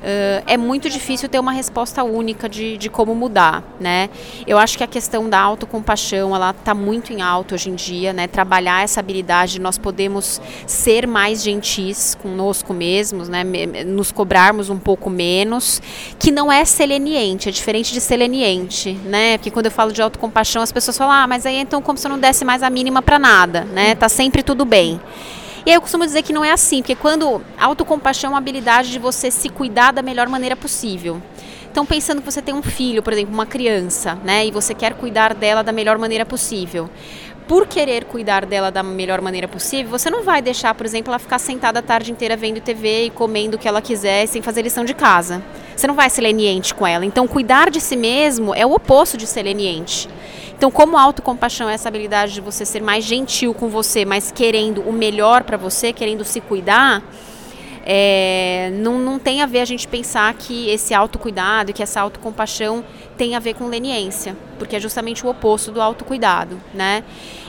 Uh, 0.00 0.42
é 0.46 0.56
muito 0.56 0.88
difícil 0.88 1.28
ter 1.28 1.38
uma 1.38 1.52
resposta 1.52 2.02
única 2.02 2.48
de, 2.48 2.78
de 2.78 2.88
como 2.88 3.14
mudar, 3.14 3.62
né? 3.78 4.08
Eu 4.46 4.56
acho 4.56 4.78
que 4.78 4.82
a 4.82 4.86
questão 4.86 5.28
da 5.28 5.38
autocompaixão, 5.38 6.34
ela 6.34 6.50
está 6.52 6.74
muito 6.74 7.12
em 7.12 7.20
alto 7.20 7.54
hoje 7.54 7.68
em 7.68 7.74
dia, 7.74 8.10
né? 8.14 8.26
Trabalhar 8.26 8.82
essa 8.82 8.98
habilidade 8.98 9.52
de 9.52 9.60
nós 9.60 9.76
podemos 9.76 10.40
ser 10.66 11.06
mais 11.06 11.42
gentis 11.42 12.14
conosco 12.14 12.72
mesmos, 12.72 13.28
né? 13.28 13.44
Nos 13.84 14.10
cobrarmos 14.10 14.70
um 14.70 14.78
pouco 14.78 15.10
menos, 15.10 15.82
que 16.18 16.30
não 16.30 16.50
é 16.50 16.64
seleniente, 16.64 17.50
é 17.50 17.52
diferente 17.52 17.92
de 17.92 18.00
seleniente, 18.00 18.92
né? 19.04 19.36
Porque 19.36 19.50
quando 19.50 19.66
eu 19.66 19.72
falo 19.72 19.92
de 19.92 20.00
autocompaixão, 20.00 20.62
as 20.62 20.72
pessoas 20.72 20.96
falam, 20.96 21.12
ah, 21.12 21.26
mas 21.26 21.44
aí 21.44 21.56
então 21.56 21.82
como 21.82 21.98
se 21.98 22.06
eu 22.06 22.10
não 22.10 22.18
desse 22.18 22.42
mais 22.42 22.62
a 22.62 22.70
mínima 22.70 23.02
para 23.02 23.18
nada, 23.18 23.64
né? 23.64 23.94
Tá 23.94 24.08
sempre 24.08 24.42
tudo 24.42 24.64
bem. 24.64 24.98
E 25.64 25.70
aí 25.70 25.76
eu 25.76 25.80
costumo 25.80 26.04
dizer 26.06 26.22
que 26.22 26.32
não 26.32 26.44
é 26.44 26.52
assim, 26.52 26.80
porque 26.80 26.94
quando 26.94 27.42
autocompaixão 27.58 28.28
é 28.28 28.32
uma 28.32 28.38
habilidade 28.38 28.90
de 28.90 28.98
você 28.98 29.30
se 29.30 29.48
cuidar 29.48 29.92
da 29.92 30.02
melhor 30.02 30.28
maneira 30.28 30.56
possível. 30.56 31.20
Então, 31.70 31.86
pensando 31.86 32.20
que 32.20 32.30
você 32.30 32.42
tem 32.42 32.52
um 32.52 32.62
filho, 32.62 33.02
por 33.02 33.12
exemplo, 33.12 33.32
uma 33.32 33.46
criança, 33.46 34.16
né, 34.24 34.44
e 34.44 34.50
você 34.50 34.74
quer 34.74 34.94
cuidar 34.94 35.34
dela 35.34 35.62
da 35.62 35.70
melhor 35.70 35.98
maneira 35.98 36.26
possível. 36.26 36.90
Por 37.46 37.66
querer 37.66 38.04
cuidar 38.04 38.44
dela 38.44 38.70
da 38.70 38.82
melhor 38.82 39.20
maneira 39.20 39.46
possível, 39.46 39.90
você 39.90 40.10
não 40.10 40.22
vai 40.22 40.40
deixar, 40.40 40.74
por 40.74 40.86
exemplo, 40.86 41.10
ela 41.10 41.18
ficar 41.18 41.38
sentada 41.38 41.78
a 41.78 41.82
tarde 41.82 42.10
inteira 42.10 42.36
vendo 42.36 42.60
TV 42.60 43.06
e 43.06 43.10
comendo 43.10 43.56
o 43.56 43.58
que 43.58 43.68
ela 43.68 43.82
quiser 43.82 44.26
sem 44.26 44.40
fazer 44.40 44.62
lição 44.62 44.84
de 44.84 44.94
casa. 44.94 45.42
Você 45.76 45.86
não 45.86 45.94
vai 45.94 46.10
ser 46.10 46.22
leniente 46.22 46.74
com 46.74 46.86
ela. 46.86 47.04
Então, 47.04 47.26
cuidar 47.28 47.70
de 47.70 47.80
si 47.80 47.96
mesmo 47.96 48.54
é 48.54 48.66
o 48.66 48.72
oposto 48.72 49.16
de 49.16 49.26
ser 49.26 49.42
leniente. 49.42 50.08
Então, 50.60 50.70
como 50.70 50.98
autocompaixão 50.98 51.70
é 51.70 51.72
essa 51.72 51.88
habilidade 51.88 52.34
de 52.34 52.40
você 52.42 52.66
ser 52.66 52.82
mais 52.82 53.02
gentil 53.02 53.54
com 53.54 53.70
você, 53.70 54.04
mas 54.04 54.30
querendo 54.30 54.82
o 54.82 54.92
melhor 54.92 55.42
para 55.42 55.56
você, 55.56 55.90
querendo 55.90 56.22
se 56.22 56.38
cuidar, 56.38 57.02
é, 57.82 58.70
não, 58.74 58.98
não 58.98 59.18
tem 59.18 59.40
a 59.40 59.46
ver 59.46 59.60
a 59.60 59.64
gente 59.64 59.88
pensar 59.88 60.34
que 60.34 60.68
esse 60.68 60.92
autocuidado, 60.92 61.72
que 61.72 61.82
essa 61.82 61.98
autocompaixão 62.02 62.84
tem 63.16 63.34
a 63.34 63.38
ver 63.38 63.54
com 63.54 63.68
leniência, 63.68 64.36
porque 64.58 64.76
é 64.76 64.80
justamente 64.80 65.24
o 65.24 65.30
oposto 65.30 65.72
do 65.72 65.80
autocuidado, 65.80 66.60
né? 66.74 67.04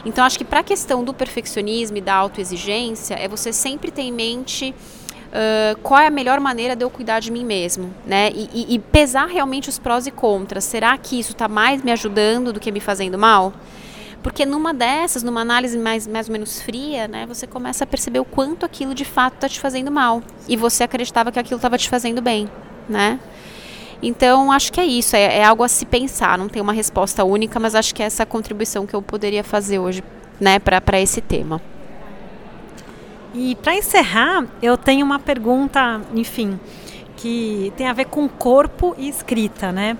Então, 0.05 0.23
acho 0.23 0.37
que 0.37 0.45
para 0.45 0.61
a 0.61 0.63
questão 0.63 1.03
do 1.03 1.13
perfeccionismo 1.13 1.97
e 1.97 2.01
da 2.01 2.15
autoexigência, 2.15 3.15
é 3.15 3.27
você 3.27 3.51
sempre 3.51 3.91
ter 3.91 4.03
em 4.03 4.13
mente 4.13 4.73
uh, 5.31 5.77
qual 5.81 5.99
é 5.99 6.07
a 6.07 6.11
melhor 6.11 6.39
maneira 6.39 6.75
de 6.75 6.83
eu 6.83 6.89
cuidar 6.89 7.19
de 7.19 7.31
mim 7.31 7.43
mesmo, 7.43 7.93
né? 8.05 8.29
E, 8.33 8.49
e, 8.53 8.75
e 8.75 8.79
pesar 8.79 9.27
realmente 9.27 9.69
os 9.69 9.79
prós 9.79 10.05
e 10.07 10.11
contras. 10.11 10.63
Será 10.63 10.97
que 10.97 11.19
isso 11.19 11.31
está 11.31 11.47
mais 11.47 11.83
me 11.83 11.91
ajudando 11.91 12.53
do 12.53 12.59
que 12.59 12.71
me 12.71 12.79
fazendo 12.79 13.17
mal? 13.17 13.53
Porque 14.21 14.45
numa 14.45 14.73
dessas, 14.73 15.23
numa 15.23 15.41
análise 15.41 15.77
mais, 15.77 16.05
mais 16.05 16.27
ou 16.27 16.33
menos 16.33 16.61
fria, 16.61 17.07
né, 17.07 17.25
você 17.25 17.47
começa 17.47 17.83
a 17.83 17.87
perceber 17.87 18.19
o 18.19 18.25
quanto 18.25 18.65
aquilo 18.65 18.93
de 18.93 19.03
fato 19.03 19.35
está 19.35 19.49
te 19.49 19.59
fazendo 19.59 19.91
mal. 19.91 20.21
E 20.47 20.55
você 20.55 20.83
acreditava 20.83 21.31
que 21.31 21.39
aquilo 21.39 21.57
estava 21.57 21.77
te 21.77 21.89
fazendo 21.89 22.21
bem, 22.21 22.47
né? 22.87 23.19
Então, 24.03 24.51
acho 24.51 24.71
que 24.71 24.79
é 24.79 24.85
isso, 24.85 25.15
é, 25.15 25.37
é, 25.37 25.43
algo 25.43 25.63
a 25.63 25.67
se 25.67 25.85
pensar, 25.85 26.37
não 26.37 26.49
tem 26.49 26.61
uma 26.61 26.73
resposta 26.73 27.23
única, 27.23 27.59
mas 27.59 27.75
acho 27.75 27.93
que 27.93 28.01
é 28.01 28.05
essa 28.07 28.25
contribuição 28.25 28.85
que 28.85 28.95
eu 28.95 29.01
poderia 29.01 29.43
fazer 29.43 29.77
hoje, 29.77 30.03
né, 30.39 30.57
para 30.57 30.99
esse 30.99 31.21
tema. 31.21 31.61
E 33.33 33.55
para 33.55 33.75
encerrar, 33.75 34.45
eu 34.61 34.77
tenho 34.77 35.05
uma 35.05 35.19
pergunta, 35.19 36.01
enfim, 36.13 36.59
que 37.15 37.71
tem 37.77 37.87
a 37.87 37.93
ver 37.93 38.05
com 38.05 38.27
corpo 38.27 38.93
e 38.97 39.07
escrita, 39.07 39.71
né? 39.71 39.97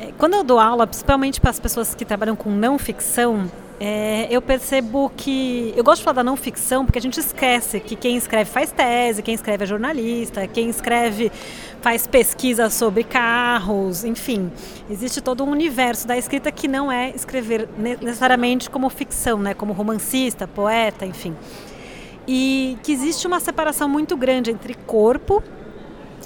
É, 0.00 0.12
quando 0.18 0.34
eu 0.34 0.42
dou 0.42 0.58
aula, 0.58 0.86
principalmente 0.86 1.40
para 1.40 1.50
as 1.50 1.60
pessoas 1.60 1.94
que 1.94 2.04
trabalham 2.04 2.34
com 2.34 2.50
não 2.50 2.78
ficção, 2.78 3.48
é, 3.80 4.26
eu 4.30 4.40
percebo 4.40 5.10
que. 5.16 5.72
Eu 5.76 5.84
gosto 5.84 5.98
de 5.98 6.04
falar 6.04 6.16
da 6.16 6.24
não 6.24 6.36
ficção 6.36 6.84
porque 6.84 6.98
a 6.98 7.02
gente 7.02 7.18
esquece 7.18 7.80
que 7.80 7.94
quem 7.94 8.16
escreve 8.16 8.50
faz 8.50 8.72
tese, 8.72 9.22
quem 9.22 9.34
escreve 9.34 9.64
é 9.64 9.66
jornalista, 9.66 10.46
quem 10.46 10.68
escreve 10.68 11.30
faz 11.80 12.06
pesquisa 12.06 12.70
sobre 12.70 13.04
carros, 13.04 14.04
enfim. 14.04 14.50
Existe 14.88 15.20
todo 15.20 15.44
um 15.44 15.50
universo 15.50 16.06
da 16.06 16.16
escrita 16.16 16.50
que 16.50 16.66
não 16.66 16.90
é 16.90 17.10
escrever 17.10 17.68
necessariamente 17.76 18.70
como 18.70 18.88
ficção, 18.88 19.38
né? 19.38 19.54
como 19.54 19.72
romancista, 19.72 20.46
poeta, 20.48 21.04
enfim. 21.04 21.36
E 22.26 22.78
que 22.82 22.92
existe 22.92 23.26
uma 23.26 23.40
separação 23.40 23.88
muito 23.88 24.16
grande 24.16 24.50
entre 24.50 24.74
corpo 24.74 25.42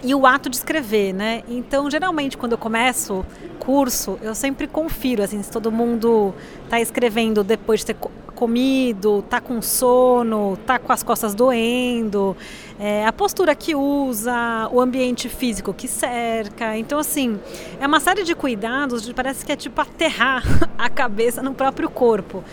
e 0.03 0.15
o 0.15 0.27
ato 0.27 0.49
de 0.49 0.57
escrever, 0.57 1.13
né? 1.13 1.43
Então, 1.49 1.91
geralmente, 1.91 2.37
quando 2.37 2.53
eu 2.53 2.59
começo 2.59 3.25
curso, 3.59 4.19
eu 4.23 4.35
sempre 4.35 4.67
confiro, 4.67 5.23
assim, 5.23 5.43
se 5.43 5.51
todo 5.51 5.71
mundo 5.71 6.33
está 6.65 6.81
escrevendo 6.81 7.43
depois 7.43 7.81
de 7.81 7.87
ter 7.87 7.97
comido, 8.35 9.23
tá 9.29 9.41
com 9.41 9.61
sono, 9.61 10.57
tá 10.65 10.79
com 10.79 10.93
as 10.93 11.03
costas 11.03 11.35
doendo, 11.35 12.37
é, 12.79 13.05
a 13.05 13.13
postura 13.13 13.53
que 13.55 13.75
usa, 13.75 14.69
o 14.71 14.81
ambiente 14.81 15.29
físico 15.29 15.75
que 15.75 15.89
cerca. 15.89 16.77
Então, 16.79 17.01
assim, 17.01 17.39
é 17.81 17.87
uma 17.87 17.99
série 17.99 18.23
de 18.23 18.37
cuidados, 18.37 19.13
parece 19.13 19.45
que 19.45 19.51
é 19.51 19.57
tipo 19.57 19.81
aterrar 19.81 20.45
a 20.79 20.89
cabeça 20.89 21.43
no 21.43 21.53
próprio 21.53 21.91
corpo. 21.91 22.45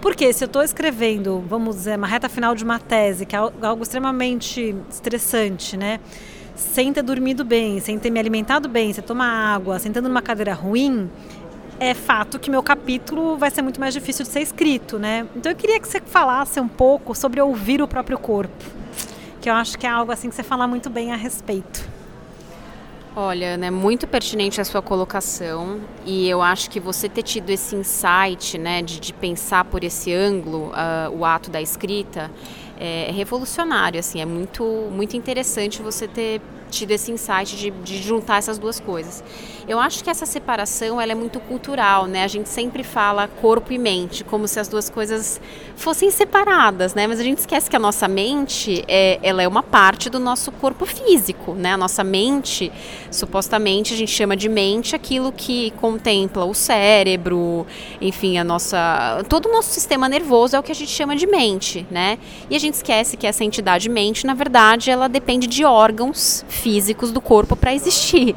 Porque 0.00 0.32
se 0.32 0.44
eu 0.44 0.46
estou 0.46 0.62
escrevendo, 0.62 1.44
vamos 1.48 1.76
dizer, 1.76 1.98
uma 1.98 2.06
reta 2.06 2.28
final 2.28 2.54
de 2.54 2.64
uma 2.64 2.78
tese, 2.78 3.26
que 3.26 3.34
é 3.34 3.38
algo 3.38 3.82
extremamente 3.82 4.74
estressante, 4.90 5.76
né? 5.76 6.00
sem 6.58 6.92
ter 6.92 7.02
dormido 7.02 7.44
bem, 7.44 7.78
sem 7.78 7.98
ter 7.98 8.10
me 8.10 8.18
alimentado 8.18 8.68
bem, 8.68 8.92
sem 8.92 9.02
tomar 9.02 9.54
água, 9.54 9.78
sentando 9.78 10.08
numa 10.08 10.20
cadeira 10.20 10.52
ruim, 10.52 11.08
é 11.78 11.94
fato 11.94 12.38
que 12.38 12.50
meu 12.50 12.62
capítulo 12.62 13.36
vai 13.36 13.50
ser 13.50 13.62
muito 13.62 13.78
mais 13.78 13.94
difícil 13.94 14.24
de 14.24 14.30
ser 14.32 14.40
escrito, 14.40 14.98
né? 14.98 15.26
Então 15.36 15.52
eu 15.52 15.56
queria 15.56 15.78
que 15.78 15.86
você 15.86 16.00
falasse 16.00 16.58
um 16.58 16.66
pouco 16.66 17.14
sobre 17.14 17.40
ouvir 17.40 17.80
o 17.80 17.86
próprio 17.86 18.18
corpo, 18.18 18.64
que 19.40 19.48
eu 19.48 19.54
acho 19.54 19.78
que 19.78 19.86
é 19.86 19.88
algo 19.88 20.10
assim 20.10 20.28
que 20.28 20.34
você 20.34 20.42
fala 20.42 20.66
muito 20.66 20.90
bem 20.90 21.12
a 21.12 21.16
respeito. 21.16 21.97
Olha, 23.20 23.56
né, 23.56 23.68
muito 23.68 24.06
pertinente 24.06 24.60
a 24.60 24.64
sua 24.64 24.80
colocação 24.80 25.80
e 26.06 26.28
eu 26.28 26.40
acho 26.40 26.70
que 26.70 26.78
você 26.78 27.08
ter 27.08 27.24
tido 27.24 27.50
esse 27.50 27.74
insight, 27.74 28.56
né, 28.56 28.80
de, 28.80 29.00
de 29.00 29.12
pensar 29.12 29.64
por 29.64 29.82
esse 29.82 30.14
ângulo 30.14 30.68
uh, 30.68 31.10
o 31.10 31.24
ato 31.24 31.50
da 31.50 31.60
escrita, 31.60 32.30
é, 32.78 33.10
revolucionário, 33.10 33.98
assim, 33.98 34.20
é 34.20 34.24
muito, 34.24 34.62
muito 34.92 35.16
interessante 35.16 35.82
você 35.82 36.06
ter 36.06 36.40
tido 36.68 36.92
esse 36.92 37.10
insight 37.10 37.56
de, 37.56 37.70
de, 37.70 38.02
juntar 38.02 38.38
essas 38.38 38.58
duas 38.58 38.78
coisas. 38.78 39.22
Eu 39.66 39.78
acho 39.78 40.02
que 40.02 40.08
essa 40.08 40.24
separação 40.24 41.00
ela 41.00 41.12
é 41.12 41.14
muito 41.14 41.40
cultural, 41.40 42.06
né? 42.06 42.24
A 42.24 42.28
gente 42.28 42.48
sempre 42.48 42.82
fala 42.82 43.28
corpo 43.28 43.72
e 43.72 43.78
mente, 43.78 44.24
como 44.24 44.48
se 44.48 44.58
as 44.58 44.68
duas 44.68 44.88
coisas 44.88 45.40
fossem 45.76 46.10
separadas, 46.10 46.94
né? 46.94 47.06
Mas 47.06 47.20
a 47.20 47.22
gente 47.22 47.38
esquece 47.38 47.68
que 47.68 47.76
a 47.76 47.78
nossa 47.78 48.08
mente 48.08 48.84
é, 48.88 49.18
ela 49.22 49.42
é 49.42 49.48
uma 49.48 49.62
parte 49.62 50.08
do 50.08 50.18
nosso 50.18 50.50
corpo 50.52 50.86
físico, 50.86 51.52
né? 51.52 51.72
A 51.72 51.76
nossa 51.76 52.02
mente, 52.02 52.72
supostamente, 53.10 53.92
a 53.92 53.96
gente 53.96 54.12
chama 54.12 54.36
de 54.36 54.48
mente 54.48 54.96
aquilo 54.96 55.32
que 55.32 55.70
contempla 55.72 56.44
o 56.44 56.54
cérebro, 56.54 57.66
enfim, 58.00 58.38
a 58.38 58.44
nossa, 58.44 59.24
todo 59.28 59.46
o 59.46 59.52
nosso 59.52 59.70
sistema 59.70 60.08
nervoso 60.08 60.56
é 60.56 60.58
o 60.58 60.62
que 60.62 60.72
a 60.72 60.74
gente 60.74 60.90
chama 60.90 61.14
de 61.14 61.26
mente, 61.26 61.86
né? 61.90 62.18
E 62.48 62.56
a 62.56 62.58
gente 62.58 62.74
esquece 62.74 63.16
que 63.16 63.26
essa 63.26 63.44
entidade 63.44 63.88
mente, 63.88 64.26
na 64.26 64.34
verdade, 64.34 64.90
ela 64.90 65.08
depende 65.08 65.46
de 65.46 65.64
órgãos 65.64 66.44
físicos 66.58 67.10
do 67.12 67.20
corpo 67.20 67.56
para 67.56 67.74
existir. 67.74 68.34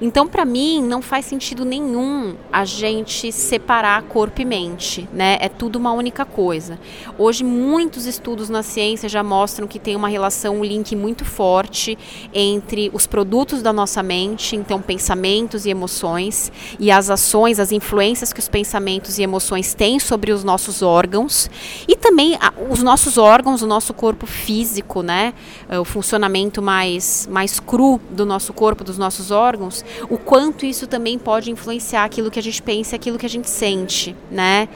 Então, 0.00 0.26
para 0.26 0.44
mim, 0.44 0.82
não 0.82 1.00
faz 1.00 1.24
sentido 1.24 1.64
nenhum 1.64 2.34
a 2.52 2.64
gente 2.64 3.30
separar 3.32 4.02
corpo 4.02 4.40
e 4.40 4.44
mente, 4.44 5.08
né? 5.12 5.36
É 5.40 5.48
tudo 5.48 5.76
uma 5.76 5.92
única 5.92 6.24
coisa. 6.24 6.78
Hoje, 7.18 7.44
muitos 7.44 8.06
estudos 8.06 8.48
na 8.48 8.62
ciência 8.62 9.08
já 9.08 9.22
mostram 9.22 9.66
que 9.66 9.78
tem 9.78 9.96
uma 9.96 10.08
relação, 10.08 10.56
um 10.56 10.64
link 10.64 10.94
muito 10.96 11.24
forte 11.24 11.96
entre 12.32 12.90
os 12.92 13.06
produtos 13.06 13.62
da 13.62 13.72
nossa 13.72 14.02
mente, 14.02 14.56
então 14.56 14.80
pensamentos 14.80 15.66
e 15.66 15.70
emoções, 15.70 16.50
e 16.78 16.90
as 16.90 17.10
ações, 17.10 17.60
as 17.60 17.72
influências 17.72 18.32
que 18.32 18.40
os 18.40 18.48
pensamentos 18.48 19.18
e 19.18 19.22
emoções 19.22 19.74
têm 19.74 19.98
sobre 19.98 20.32
os 20.32 20.42
nossos 20.42 20.82
órgãos, 20.82 21.50
e 21.86 21.96
também 21.96 22.38
os 22.70 22.82
nossos 22.82 23.18
órgãos, 23.18 23.62
o 23.62 23.66
nosso 23.66 23.94
corpo 23.94 24.26
físico, 24.26 25.02
né? 25.02 25.34
O 25.80 25.84
funcionamento 25.84 26.60
mais, 26.60 27.28
mais 27.30 27.60
cru 27.60 28.00
do 28.10 28.24
nosso 28.24 28.52
corpo, 28.52 28.84
dos 28.84 28.98
nossos 28.98 29.30
órgãos, 29.30 29.83
o 30.08 30.18
quanto 30.18 30.66
isso 30.66 30.86
também 30.86 31.18
pode 31.18 31.50
influenciar 31.50 32.04
aquilo 32.04 32.30
que 32.30 32.38
a 32.38 32.42
gente 32.42 32.62
pensa, 32.62 32.96
aquilo 32.96 33.18
que 33.18 33.26
a 33.26 33.30
gente 33.30 33.48
sente, 33.48 34.14
né? 34.30 34.68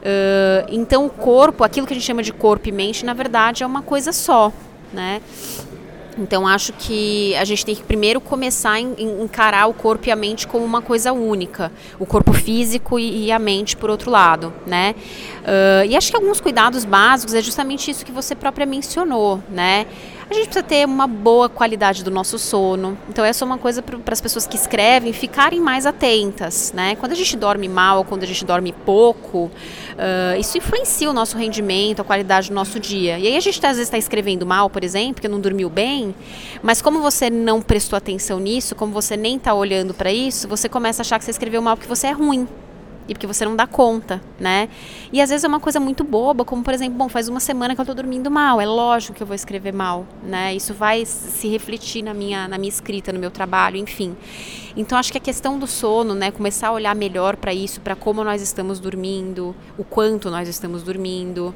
Uh, 0.00 0.66
então 0.70 1.04
o 1.04 1.10
corpo, 1.10 1.62
aquilo 1.62 1.86
que 1.86 1.92
a 1.92 1.96
gente 1.96 2.06
chama 2.06 2.22
de 2.22 2.32
corpo 2.32 2.68
e 2.68 2.72
mente, 2.72 3.04
na 3.04 3.12
verdade 3.12 3.62
é 3.62 3.66
uma 3.66 3.82
coisa 3.82 4.12
só, 4.12 4.50
né? 4.92 5.20
Então 6.18 6.46
acho 6.46 6.72
que 6.72 7.34
a 7.36 7.44
gente 7.44 7.64
tem 7.64 7.74
que 7.74 7.82
primeiro 7.82 8.20
começar 8.20 8.72
a 8.72 8.80
encarar 8.80 9.66
o 9.66 9.74
corpo 9.74 10.08
e 10.08 10.10
a 10.10 10.16
mente 10.16 10.46
como 10.46 10.64
uma 10.64 10.82
coisa 10.82 11.12
única, 11.12 11.72
o 11.98 12.06
corpo 12.06 12.32
físico 12.32 12.98
e, 12.98 13.30
a 13.30 13.38
mente 13.38 13.76
por 13.76 13.90
outro 13.90 14.10
lado, 14.10 14.52
né? 14.66 14.94
Uh, 15.42 15.86
e 15.86 15.96
acho 15.96 16.10
que 16.10 16.16
alguns 16.16 16.40
cuidados 16.40 16.84
básicos 16.84 17.34
é 17.34 17.40
justamente 17.40 17.90
isso 17.90 18.04
que 18.04 18.12
você 18.12 18.34
própria 18.34 18.66
mencionou, 18.66 19.42
né? 19.48 19.86
A 20.30 20.32
gente 20.32 20.44
precisa 20.44 20.62
ter 20.62 20.86
uma 20.86 21.08
boa 21.08 21.48
qualidade 21.48 22.04
do 22.04 22.10
nosso 22.10 22.38
sono. 22.38 22.96
Então, 23.08 23.24
essa 23.24 23.44
é 23.44 23.46
uma 23.46 23.58
coisa 23.58 23.82
para 23.82 24.12
as 24.12 24.20
pessoas 24.20 24.46
que 24.46 24.54
escrevem 24.54 25.12
ficarem 25.12 25.58
mais 25.58 25.86
atentas, 25.86 26.72
né? 26.72 26.94
Quando 26.94 27.10
a 27.10 27.16
gente 27.16 27.36
dorme 27.36 27.68
mal, 27.68 28.04
quando 28.04 28.22
a 28.22 28.26
gente 28.26 28.44
dorme 28.44 28.72
pouco, 28.72 29.46
uh, 29.46 30.38
isso 30.38 30.56
influencia 30.56 31.10
o 31.10 31.12
nosso 31.12 31.36
rendimento, 31.36 32.00
a 32.00 32.04
qualidade 32.04 32.48
do 32.48 32.54
nosso 32.54 32.78
dia. 32.78 33.18
E 33.18 33.26
aí 33.26 33.36
a 33.36 33.40
gente 33.40 33.56
às 33.56 33.72
vezes 33.72 33.88
está 33.88 33.98
escrevendo 33.98 34.46
mal, 34.46 34.70
por 34.70 34.84
exemplo, 34.84 35.14
porque 35.14 35.26
não 35.26 35.40
dormiu 35.40 35.68
bem, 35.68 36.14
mas 36.62 36.80
como 36.80 37.00
você 37.00 37.28
não 37.28 37.60
prestou 37.60 37.96
atenção 37.96 38.38
nisso, 38.38 38.76
como 38.76 38.92
você 38.92 39.16
nem 39.16 39.34
está 39.34 39.52
olhando 39.52 39.92
para 39.92 40.12
isso, 40.12 40.46
você 40.46 40.68
começa 40.68 41.00
a 41.00 41.02
achar 41.02 41.18
que 41.18 41.24
você 41.24 41.32
escreveu 41.32 41.60
mal 41.60 41.76
porque 41.76 41.88
você 41.88 42.06
é 42.06 42.12
ruim 42.12 42.46
e 43.10 43.12
porque 43.12 43.26
você 43.26 43.44
não 43.44 43.56
dá 43.56 43.66
conta, 43.66 44.22
né? 44.38 44.68
E 45.12 45.20
às 45.20 45.30
vezes 45.30 45.42
é 45.42 45.48
uma 45.48 45.58
coisa 45.58 45.80
muito 45.80 46.04
boba, 46.04 46.44
como 46.44 46.62
por 46.62 46.72
exemplo, 46.72 46.96
bom, 46.96 47.08
faz 47.08 47.28
uma 47.28 47.40
semana 47.40 47.74
que 47.74 47.80
eu 47.80 47.84
tô 47.84 47.92
dormindo 47.92 48.30
mal, 48.30 48.60
é 48.60 48.66
lógico 48.66 49.14
que 49.14 49.22
eu 49.22 49.26
vou 49.26 49.34
escrever 49.34 49.72
mal, 49.72 50.06
né? 50.22 50.54
Isso 50.54 50.72
vai 50.72 51.04
se 51.04 51.48
refletir 51.48 52.02
na 52.02 52.14
minha, 52.14 52.46
na 52.46 52.56
minha 52.56 52.68
escrita, 52.68 53.12
no 53.12 53.18
meu 53.18 53.32
trabalho, 53.32 53.76
enfim. 53.76 54.16
Então 54.76 54.96
acho 54.96 55.10
que 55.10 55.18
a 55.18 55.20
questão 55.20 55.58
do 55.58 55.66
sono, 55.66 56.14
né, 56.14 56.30
começar 56.30 56.68
a 56.68 56.72
olhar 56.72 56.94
melhor 56.94 57.34
para 57.34 57.52
isso, 57.52 57.80
para 57.80 57.96
como 57.96 58.22
nós 58.22 58.40
estamos 58.40 58.78
dormindo, 58.78 59.56
o 59.76 59.82
quanto 59.82 60.30
nós 60.30 60.48
estamos 60.48 60.84
dormindo. 60.84 61.52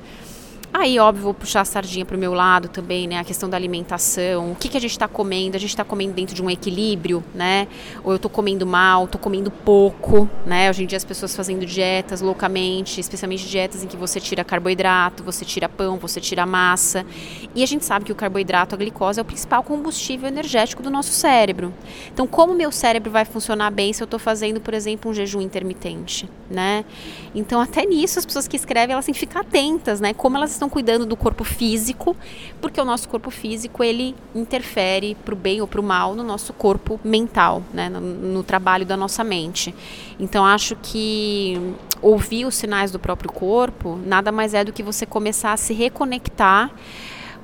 Aí, 0.77 0.99
óbvio, 0.99 1.23
vou 1.23 1.35
puxar 1.35 1.61
a 1.61 1.65
sardinha 1.65 2.05
para 2.05 2.17
o 2.17 2.19
meu 2.19 2.35
lado 2.35 2.69
também, 2.69 3.07
né? 3.07 3.21
A 3.21 3.23
questão 3.23 3.49
da 3.49 3.57
alimentação, 3.57 4.51
o 4.51 4.57
que, 4.57 4.69
que 4.69 4.77
a 4.77 4.81
gente 4.81 4.91
está 4.91 5.07
comendo, 5.07 5.57
a 5.57 5.61
gente 5.61 5.71
está 5.71 5.85
comendo 5.85 6.15
dentro 6.15 6.35
de 6.35 6.43
um 6.43 6.51
equilíbrio, 6.51 7.23
né? 7.33 7.69
Ou 8.03 8.11
eu 8.11 8.17
estou 8.17 8.29
comendo 8.29 8.67
mal, 8.67 9.05
estou 9.05 9.21
comendo 9.21 9.53
pouco, 9.53 10.29
né? 10.45 10.69
Hoje 10.69 10.83
em 10.83 10.87
dia 10.89 10.97
as 10.97 11.05
pessoas 11.05 11.35
fazendo 11.37 11.65
dietas 11.65 12.21
loucamente, 12.21 13.01
especialmente 13.01 13.49
dietas 13.49 13.85
em 13.85 13.87
que 13.87 13.97
você 13.97 14.19
tira 14.19 14.43
carboidrato, 14.43 15.23
você 15.23 15.45
tira 15.45 15.69
pão, 15.69 15.97
você 15.97 16.21
tira 16.21 16.45
massa. 16.45 17.07
E 17.55 17.63
a 17.63 17.67
gente 17.67 17.85
sabe 17.85 18.05
que 18.05 18.11
o 18.11 18.17
carboidrato, 18.17 18.75
a 18.75 18.79
glicose, 18.79 19.21
é 19.21 19.23
o 19.23 19.25
principal 19.25 19.63
combustível 19.63 20.27
energético 20.27 20.83
do 20.83 20.91
nosso 20.91 21.13
cérebro. 21.13 21.73
Então, 22.13 22.27
como 22.27 22.53
meu 22.53 22.73
cérebro 22.73 23.13
vai 23.13 23.25
funcionar 23.25 23.71
bem 23.71 23.93
se 23.93 24.03
eu 24.03 24.07
estou 24.07 24.19
fazendo, 24.19 24.61
por 24.61 24.75
exemplo, 24.75 25.09
um 25.09 25.15
jejum 25.15 25.41
intermitente, 25.41 26.29
né? 26.51 26.85
Então, 27.33 27.61
até 27.61 27.87
nisso, 27.87 28.19
as 28.19 28.27
pessoas 28.27 28.49
que 28.49 28.57
escrevem, 28.57 28.93
elas 28.93 29.05
têm 29.05 29.15
que 29.15 29.21
ficar 29.21 29.43
atentas, 29.43 30.01
né? 30.01 30.13
Como 30.13 30.37
elas 30.37 30.51
estão 30.51 30.64
estão 30.65 30.69
cuidando 30.69 31.05
do 31.07 31.17
corpo 31.17 31.45
físico, 31.45 32.17
porque 32.61 32.81
o 32.81 32.85
nosso 32.85 33.09
corpo 33.09 33.31
físico 33.31 33.85
ele 33.85 34.15
interfere 34.35 35.15
para 35.25 35.35
o 35.35 35.37
bem 35.37 35.61
ou 35.61 35.67
para 35.67 35.81
o 35.81 35.85
mal 35.85 36.15
no 36.15 36.23
nosso 36.23 36.53
corpo 36.53 36.99
mental, 37.05 37.63
né, 37.73 37.89
no, 37.89 38.01
no 38.01 38.43
trabalho 38.43 38.87
da 38.87 38.97
nossa 38.97 39.23
mente. 39.23 39.75
Então 40.19 40.45
acho 40.45 40.77
que 40.83 41.61
ouvir 42.01 42.47
os 42.47 42.55
sinais 42.55 42.91
do 42.91 42.99
próprio 42.99 43.31
corpo 43.31 43.99
nada 44.05 44.33
mais 44.33 44.55
é 44.55 44.65
do 44.65 44.73
que 44.73 44.83
você 44.83 45.07
começar 45.07 45.53
a 45.53 45.57
se 45.57 45.73
reconectar 45.73 46.71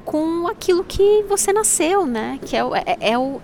com 0.04 0.48
aquilo 0.48 0.82
que 0.82 1.24
você 1.28 1.52
nasceu, 1.52 2.06
né? 2.06 2.38
Que 2.44 2.56
é, 2.56 2.60
é, 2.86 3.10
é 3.12 3.18
o, 3.18 3.40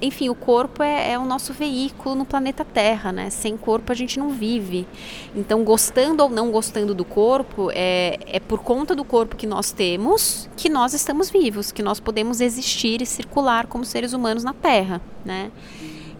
enfim, 0.00 0.28
o 0.28 0.34
corpo 0.34 0.82
é, 0.82 1.12
é, 1.12 1.18
o 1.18 1.24
nosso 1.24 1.52
veículo 1.52 2.14
no 2.14 2.24
planeta 2.24 2.64
Terra, 2.64 3.10
né? 3.10 3.30
Sem 3.30 3.56
corpo 3.56 3.90
a 3.90 3.94
gente 3.94 4.18
não 4.18 4.30
vive. 4.30 4.86
Então, 5.34 5.64
gostando 5.64 6.22
ou 6.22 6.28
não 6.28 6.50
gostando 6.50 6.94
do 6.94 7.04
corpo, 7.04 7.70
é, 7.72 8.18
é 8.26 8.38
por 8.38 8.60
conta 8.60 8.94
do 8.94 9.04
corpo 9.04 9.36
que 9.36 9.46
nós 9.46 9.72
temos 9.72 10.48
que 10.56 10.68
nós 10.68 10.94
estamos 10.94 11.30
vivos, 11.30 11.72
que 11.72 11.82
nós 11.82 11.98
podemos 11.98 12.40
existir 12.40 13.02
e 13.02 13.06
circular 13.06 13.66
como 13.66 13.84
seres 13.84 14.12
humanos 14.12 14.44
na 14.44 14.52
Terra, 14.52 15.00
né? 15.24 15.50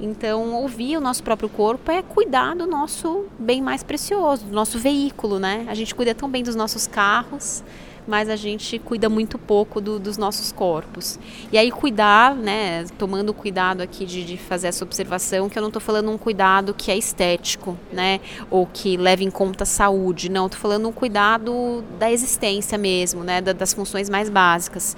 Então, 0.01 0.55
ouvir 0.55 0.97
o 0.97 1.01
nosso 1.01 1.23
próprio 1.23 1.49
corpo 1.49 1.91
é 1.91 2.03
cuidar 2.03 2.55
do 2.55 2.67
nosso 2.67 3.27
bem 3.39 3.61
mais 3.61 3.83
precioso, 3.83 4.47
do 4.47 4.53
nosso 4.53 4.79
veículo, 4.79 5.39
né? 5.39 5.67
A 5.69 5.75
gente 5.75 5.95
cuida 5.95 6.15
tão 6.15 6.29
bem 6.29 6.43
dos 6.43 6.55
nossos 6.55 6.87
carros, 6.87 7.65
mas 8.09 8.31
a 8.31 8.37
gente 8.37 8.79
cuida 8.79 9.09
muito 9.11 9.39
pouco 9.39 9.83
do, 9.83 9.99
dos 9.99 10.17
nossos 10.17 10.51
corpos. 10.51 11.19
E 11.53 11.59
aí 11.59 11.71
cuidar, 11.71 12.35
né, 12.35 12.87
tomando 12.99 13.35
cuidado 13.35 13.83
aqui 13.83 14.07
de, 14.07 14.25
de 14.25 14.39
fazer 14.39 14.69
essa 14.69 14.83
observação, 14.83 15.49
que 15.49 15.59
eu 15.59 15.61
não 15.61 15.69
estou 15.69 15.81
falando 15.81 16.11
um 16.11 16.17
cuidado 16.17 16.73
que 16.73 16.91
é 16.91 16.97
estético, 16.97 17.79
né, 17.93 18.19
ou 18.51 18.67
que 18.67 18.97
leve 18.97 19.25
em 19.25 19.31
conta 19.31 19.65
a 19.65 19.67
saúde, 19.67 20.31
não, 20.31 20.47
estou 20.47 20.59
falando 20.59 20.89
um 20.89 20.93
cuidado 20.93 21.85
da 21.99 22.11
existência 22.11 22.79
mesmo, 22.79 23.23
né, 23.23 23.43
das 23.43 23.75
funções 23.75 24.09
mais 24.09 24.31
básicas, 24.31 24.97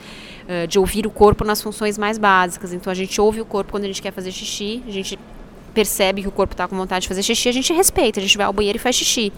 de 0.68 0.78
ouvir 0.78 1.06
o 1.06 1.10
corpo 1.10 1.44
nas 1.44 1.60
funções 1.60 1.98
mais 1.98 2.18
básicas. 2.18 2.72
Então 2.72 2.90
a 2.90 2.94
gente 2.94 3.20
ouve 3.20 3.40
o 3.40 3.44
corpo 3.44 3.72
quando 3.72 3.84
a 3.84 3.86
gente 3.86 4.00
quer 4.00 4.12
fazer 4.12 4.30
xixi, 4.32 4.82
a 4.86 4.90
gente 4.90 5.18
percebe 5.74 6.22
que 6.22 6.28
o 6.28 6.32
corpo 6.32 6.54
está 6.54 6.66
com 6.66 6.76
vontade 6.76 7.02
de 7.02 7.08
fazer 7.08 7.22
xixi, 7.22 7.48
a 7.48 7.52
gente 7.52 7.72
respeita, 7.72 8.20
a 8.20 8.22
gente 8.22 8.36
vai 8.36 8.46
ao 8.46 8.52
banheiro 8.52 8.76
e 8.76 8.80
faz 8.80 8.96
xixi. 8.96 9.32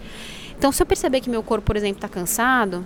Então, 0.57 0.71
se 0.71 0.81
eu 0.81 0.85
perceber 0.85 1.19
que 1.19 1.29
meu 1.29 1.43
corpo, 1.43 1.65
por 1.65 1.75
exemplo, 1.75 1.97
está 1.97 2.07
cansado, 2.07 2.85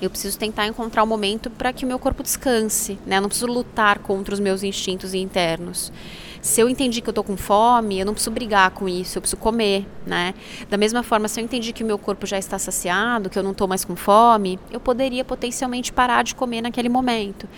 eu 0.00 0.08
preciso 0.08 0.38
tentar 0.38 0.66
encontrar 0.66 1.02
um 1.02 1.06
momento 1.06 1.50
para 1.50 1.72
que 1.72 1.84
o 1.84 1.88
meu 1.88 1.98
corpo 1.98 2.22
descanse, 2.22 2.98
né? 3.06 3.18
Eu 3.18 3.22
não 3.22 3.28
preciso 3.28 3.50
lutar 3.50 3.98
contra 3.98 4.34
os 4.34 4.40
meus 4.40 4.62
instintos 4.62 5.14
internos. 5.14 5.92
Se 6.40 6.60
eu 6.60 6.68
entendi 6.68 7.00
que 7.00 7.08
eu 7.08 7.12
estou 7.12 7.24
com 7.24 7.36
fome, 7.36 7.98
eu 7.98 8.06
não 8.06 8.14
preciso 8.14 8.30
brigar 8.30 8.70
com 8.70 8.88
isso, 8.88 9.18
eu 9.18 9.22
preciso 9.22 9.40
comer, 9.40 9.86
né? 10.06 10.34
Da 10.70 10.76
mesma 10.76 11.02
forma, 11.02 11.26
se 11.26 11.40
eu 11.40 11.44
entendi 11.44 11.72
que 11.72 11.82
o 11.82 11.86
meu 11.86 11.98
corpo 11.98 12.26
já 12.26 12.38
está 12.38 12.58
saciado, 12.58 13.28
que 13.28 13.38
eu 13.38 13.42
não 13.42 13.50
estou 13.50 13.66
mais 13.66 13.84
com 13.84 13.96
fome, 13.96 14.58
eu 14.70 14.78
poderia 14.78 15.24
potencialmente 15.24 15.92
parar 15.92 16.22
de 16.22 16.34
comer 16.34 16.62
naquele 16.62 16.88
momento. 16.88 17.48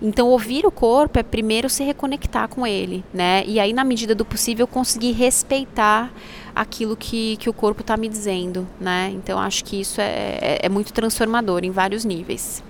Então, 0.00 0.28
ouvir 0.28 0.64
o 0.64 0.70
corpo 0.70 1.18
é 1.18 1.22
primeiro 1.22 1.68
se 1.68 1.82
reconectar 1.82 2.48
com 2.48 2.66
ele, 2.66 3.04
né? 3.12 3.44
E 3.46 3.58
aí, 3.58 3.72
na 3.72 3.84
medida 3.84 4.14
do 4.14 4.24
possível, 4.24 4.66
conseguir 4.66 5.12
respeitar 5.12 6.12
aquilo 6.60 6.94
que, 6.94 7.38
que 7.38 7.48
o 7.48 7.52
corpo 7.54 7.80
está 7.80 7.96
me 7.96 8.06
dizendo, 8.06 8.68
né? 8.78 9.10
Então, 9.14 9.38
acho 9.38 9.64
que 9.64 9.80
isso 9.80 9.98
é, 9.98 10.38
é, 10.40 10.58
é 10.62 10.68
muito 10.68 10.92
transformador 10.92 11.64
em 11.64 11.70
vários 11.70 12.04
níveis. 12.04 12.62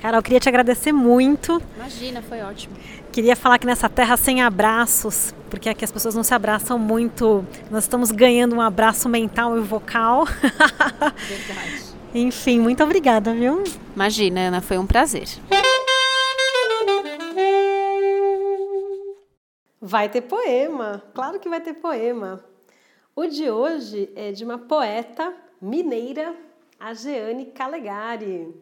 Carol, 0.00 0.22
queria 0.22 0.38
te 0.38 0.48
agradecer 0.48 0.92
muito. 0.92 1.60
Imagina, 1.76 2.22
foi 2.22 2.40
ótimo. 2.40 2.76
Queria 3.10 3.34
falar 3.34 3.58
que 3.58 3.66
nessa 3.66 3.88
terra 3.88 4.16
sem 4.16 4.40
abraços, 4.40 5.34
porque 5.50 5.68
aqui 5.68 5.84
as 5.84 5.90
pessoas 5.90 6.14
não 6.14 6.22
se 6.22 6.32
abraçam 6.32 6.78
muito, 6.78 7.44
nós 7.68 7.82
estamos 7.82 8.12
ganhando 8.12 8.54
um 8.54 8.60
abraço 8.60 9.08
mental 9.08 9.58
e 9.58 9.60
vocal. 9.60 10.24
Verdade. 10.24 11.82
Enfim, 12.14 12.60
muito 12.60 12.82
obrigada, 12.84 13.34
viu? 13.34 13.64
Imagina, 13.96 14.40
Ana, 14.42 14.60
foi 14.60 14.78
um 14.78 14.86
prazer. 14.86 15.28
Vai 19.90 20.10
ter 20.10 20.20
poema, 20.20 21.02
claro 21.14 21.40
que 21.40 21.48
vai 21.48 21.62
ter 21.62 21.72
poema. 21.72 22.44
O 23.16 23.24
de 23.24 23.50
hoje 23.50 24.12
é 24.14 24.30
de 24.32 24.44
uma 24.44 24.58
poeta 24.58 25.34
mineira, 25.62 26.36
a 26.78 26.92
Jeane 26.92 27.46
Calegari, 27.46 28.54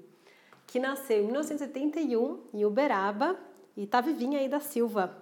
que 0.68 0.78
nasceu 0.78 1.18
em 1.18 1.24
1971 1.24 2.42
em 2.54 2.64
Uberaba 2.64 3.36
e 3.76 3.82
está 3.82 4.00
vivinha 4.00 4.38
aí 4.38 4.48
da 4.48 4.60
Silva. 4.60 5.16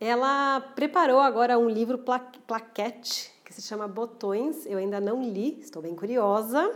Ela 0.00 0.60
preparou 0.74 1.20
agora 1.20 1.56
um 1.56 1.70
livro 1.70 2.00
plaquete 2.44 3.32
que 3.44 3.54
se 3.54 3.62
chama 3.62 3.86
Botões. 3.86 4.66
Eu 4.66 4.78
ainda 4.78 5.00
não 5.00 5.22
li, 5.22 5.60
estou 5.60 5.80
bem 5.80 5.94
curiosa. 5.94 6.68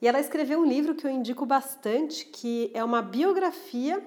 E 0.00 0.08
ela 0.08 0.18
escreveu 0.18 0.58
um 0.58 0.66
livro 0.66 0.96
que 0.96 1.06
eu 1.06 1.10
indico 1.12 1.46
bastante, 1.46 2.26
que 2.26 2.72
é 2.74 2.82
uma 2.82 3.00
biografia 3.00 4.02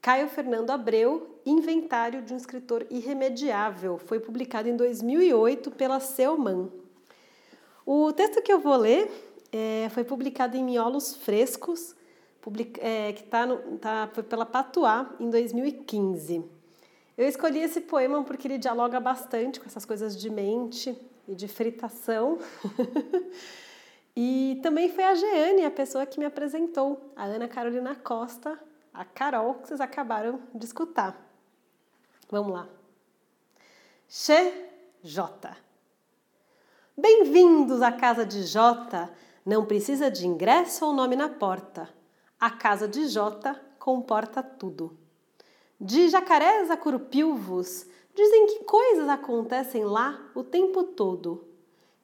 Caio 0.00 0.28
Fernando 0.28 0.70
Abreu, 0.70 1.40
Inventário 1.44 2.22
de 2.22 2.32
um 2.32 2.36
Escritor 2.36 2.86
Irremediável. 2.90 3.98
Foi 3.98 4.18
publicado 4.18 4.66
em 4.66 4.74
2008 4.74 5.70
pela 5.72 6.00
Selman. 6.00 6.72
O 7.84 8.10
texto 8.12 8.40
que 8.40 8.50
eu 8.50 8.60
vou 8.60 8.76
ler 8.76 9.10
é, 9.52 9.90
foi 9.90 10.02
publicado 10.02 10.56
em 10.56 10.64
Miolos 10.64 11.14
Frescos, 11.16 11.94
é, 12.78 13.12
que 13.12 13.24
tá 13.24 13.44
no, 13.44 13.76
tá, 13.76 14.08
foi 14.14 14.22
pela 14.22 14.46
Patuá 14.46 15.14
em 15.20 15.28
2015. 15.28 16.44
Eu 17.18 17.28
escolhi 17.28 17.60
esse 17.60 17.82
poema 17.82 18.24
porque 18.24 18.48
ele 18.48 18.56
dialoga 18.56 18.98
bastante 18.98 19.60
com 19.60 19.66
essas 19.66 19.84
coisas 19.84 20.16
de 20.16 20.30
mente 20.30 20.96
e 21.28 21.34
de 21.34 21.46
fritação. 21.46 22.38
e 24.16 24.58
também 24.62 24.88
foi 24.88 25.04
a 25.04 25.14
Jeane, 25.14 25.66
a 25.66 25.70
pessoa 25.70 26.06
que 26.06 26.18
me 26.18 26.24
apresentou, 26.24 27.12
a 27.14 27.24
Ana 27.24 27.46
Carolina 27.46 27.94
Costa, 27.94 28.58
a 28.92 29.04
Carol, 29.04 29.54
que 29.54 29.68
vocês 29.68 29.80
acabaram 29.80 30.40
de 30.54 30.64
escutar. 30.64 31.16
Vamos 32.30 32.52
lá. 32.52 32.68
J. 35.02 35.56
Bem-vindos 36.96 37.80
à 37.82 37.92
casa 37.92 38.26
de 38.26 38.42
J. 38.42 39.10
Não 39.46 39.64
precisa 39.64 40.10
de 40.10 40.26
ingresso 40.26 40.84
ou 40.84 40.92
nome 40.92 41.16
na 41.16 41.28
porta. 41.28 41.88
A 42.38 42.50
casa 42.50 42.86
de 42.86 43.06
J 43.08 43.54
comporta 43.78 44.42
tudo. 44.42 44.98
De 45.80 46.08
jacarés 46.08 46.70
a 46.70 46.76
curupilvos, 46.76 47.86
dizem 48.14 48.46
que 48.46 48.64
coisas 48.64 49.08
acontecem 49.08 49.84
lá 49.84 50.30
o 50.34 50.42
tempo 50.42 50.82
todo. 50.82 51.48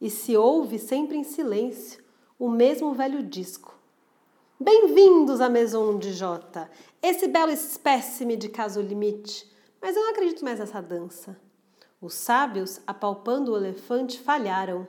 E 0.01 0.09
se 0.09 0.37
ouve 0.37 0.79
sempre 0.79 1.16
em 1.16 1.25
silêncio 1.25 2.03
o 2.38 2.49
mesmo 2.49 2.94
velho 2.94 3.22
disco. 3.22 3.77
Bem-vindos 4.59 5.42
à 5.42 5.51
Maison 5.51 5.99
de 5.99 6.14
J, 6.14 6.66
esse 7.03 7.29
belo 7.29 7.53
espécime 7.53 8.38
de 8.38 8.49
caso 8.49 8.81
limite. 8.81 9.47
Mas 9.83 9.95
eu 9.95 10.03
não 10.03 10.11
acredito 10.12 10.42
mais 10.42 10.59
nessa 10.59 10.81
dança. 10.81 11.38
Os 12.01 12.14
sábios, 12.14 12.81
apalpando 12.87 13.53
o 13.53 13.57
elefante, 13.59 14.19
falharam. 14.19 14.88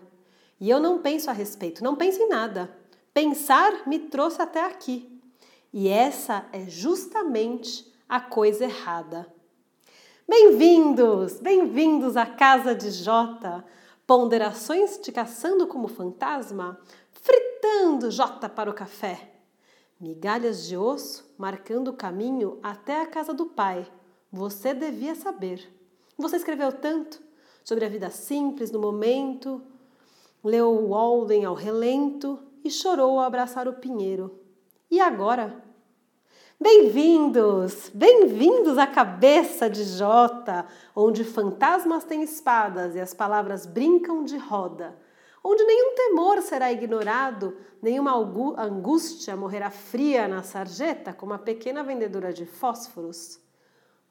E 0.57 0.69
eu 0.69 0.79
não 0.79 0.99
penso 0.99 1.29
a 1.29 1.33
respeito, 1.33 1.83
não 1.83 1.97
penso 1.97 2.21
em 2.21 2.29
nada. 2.29 2.73
Pensar 3.13 3.85
me 3.85 3.99
trouxe 3.99 4.41
até 4.41 4.63
aqui. 4.63 5.21
E 5.73 5.89
essa 5.89 6.45
é 6.53 6.61
justamente 6.61 7.93
a 8.07 8.21
coisa 8.21 8.63
errada. 8.63 9.27
Bem-vindos, 10.25 11.41
bem-vindos 11.41 12.15
à 12.15 12.25
casa 12.25 12.73
de 12.73 12.89
Jota. 12.89 13.65
Ponderações 14.07 14.97
te 14.97 15.11
caçando 15.11 15.67
como 15.67 15.89
fantasma, 15.89 16.79
fritando 17.11 18.09
Jota 18.09 18.47
para 18.47 18.71
o 18.71 18.73
café. 18.73 19.33
Migalhas 19.99 20.67
de 20.67 20.77
osso 20.77 21.27
marcando 21.39 21.87
o 21.87 21.93
caminho 21.93 22.59
até 22.61 23.01
a 23.01 23.07
casa 23.07 23.33
do 23.33 23.47
pai. 23.47 23.91
Você 24.31 24.71
devia 24.71 25.15
saber. 25.15 25.67
Você 26.15 26.35
escreveu 26.35 26.71
tanto 26.71 27.19
sobre 27.63 27.83
a 27.83 27.89
vida 27.89 28.11
simples 28.11 28.71
no 28.71 28.79
momento, 28.79 29.59
leu 30.43 30.87
Walden 30.87 31.45
ao 31.45 31.55
relento 31.55 32.39
e 32.63 32.69
chorou 32.69 33.19
ao 33.19 33.25
abraçar 33.25 33.67
o 33.67 33.73
pinheiro. 33.73 34.39
E 34.91 35.01
agora? 35.01 35.63
Bem-vindos, 36.59 37.91
bem-vindos 37.93 38.77
à 38.77 38.85
cabeça 38.85 39.67
de 39.67 39.83
Jota, 39.83 40.67
onde 40.95 41.23
fantasmas 41.23 42.03
têm 42.03 42.21
espadas 42.21 42.95
e 42.95 42.99
as 42.99 43.15
palavras 43.15 43.65
brincam 43.65 44.23
de 44.23 44.37
roda, 44.37 44.95
onde 45.49 45.63
nenhum 45.63 45.95
temor 45.95 46.41
será 46.41 46.73
ignorado, 46.73 47.55
nenhuma 47.81 48.11
angústia 48.57 49.33
morrerá 49.33 49.69
fria 49.69 50.27
na 50.27 50.43
sarjeta 50.43 51.13
como 51.13 51.31
a 51.31 51.39
pequena 51.39 51.81
vendedora 51.81 52.33
de 52.33 52.45
fósforos. 52.45 53.39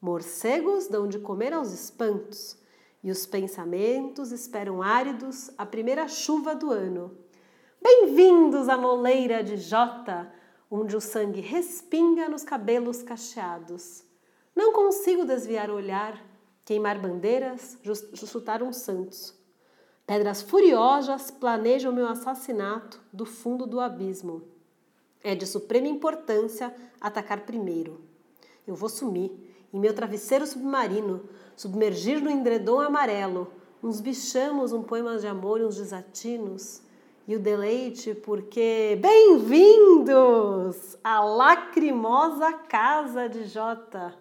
Morcegos 0.01 0.87
dão 0.87 1.07
de 1.07 1.19
comer 1.19 1.53
aos 1.53 1.71
espantos, 1.71 2.57
e 3.03 3.11
os 3.11 3.27
pensamentos 3.27 4.31
esperam 4.31 4.81
áridos 4.81 5.51
a 5.59 5.63
primeira 5.63 6.07
chuva 6.07 6.55
do 6.55 6.71
ano. 6.71 7.15
Bem-vindos 7.79 8.67
à 8.67 8.75
moleira 8.75 9.43
de 9.43 9.57
Jota, 9.57 10.33
onde 10.71 10.95
o 10.95 10.99
sangue 10.99 11.39
respinga 11.39 12.27
nos 12.27 12.43
cabelos 12.43 13.03
cacheados. 13.03 14.03
Não 14.55 14.73
consigo 14.73 15.23
desviar 15.23 15.69
o 15.69 15.75
olhar, 15.75 16.19
queimar 16.65 16.97
bandeiras, 16.99 17.77
chutar 18.15 18.63
uns 18.63 18.77
santos. 18.77 19.37
Pedras 20.07 20.41
furiosas 20.41 21.29
planejam 21.29 21.91
meu 21.91 22.07
assassinato 22.07 22.97
do 23.11 23.25
fundo 23.25 23.67
do 23.67 23.81
abismo. 23.81 24.41
É 25.21 25.35
de 25.35 25.45
suprema 25.45 25.89
importância 25.89 26.73
atacar 27.01 27.41
primeiro. 27.41 27.99
Eu 28.65 28.73
vou 28.73 28.87
sumir 28.87 29.29
em 29.73 29.77
meu 29.77 29.93
travesseiro 29.93 30.47
submarino, 30.47 31.27
submergir 31.57 32.23
no 32.23 32.29
endredom 32.29 32.79
amarelo, 32.79 33.51
uns 33.83 33.99
bichamos, 33.99 34.71
um 34.71 34.81
poema 34.81 35.17
de 35.17 35.27
amor 35.27 35.59
e 35.59 35.65
uns 35.65 35.75
desatinos 35.75 36.81
e 37.27 37.35
o 37.35 37.39
deleite, 37.39 38.15
porque 38.15 38.97
bem-vindos 39.01 40.97
à 41.03 41.19
lacrimosa 41.19 42.53
casa 42.53 43.27
de 43.27 43.43
Jota, 43.43 44.17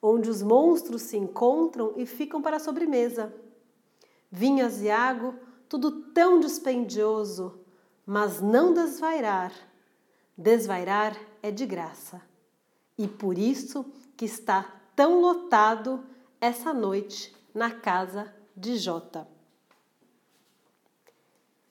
onde 0.00 0.30
os 0.30 0.40
monstros 0.40 1.02
se 1.02 1.16
encontram 1.16 1.94
e 1.96 2.06
ficam 2.06 2.40
para 2.40 2.58
a 2.58 2.60
sobremesa. 2.60 3.34
Vinho 4.36 4.66
aziago, 4.66 5.32
tudo 5.68 5.92
tão 6.12 6.40
dispendioso, 6.40 7.56
mas 8.04 8.40
não 8.40 8.74
desvairar. 8.74 9.52
Desvairar 10.36 11.16
é 11.40 11.52
de 11.52 11.64
graça. 11.64 12.20
E 12.98 13.06
por 13.06 13.38
isso 13.38 13.86
que 14.16 14.24
está 14.24 14.66
tão 14.96 15.20
lotado 15.20 16.04
essa 16.40 16.74
noite 16.74 17.32
na 17.54 17.70
casa 17.70 18.34
de 18.56 18.76
Jota. 18.76 19.28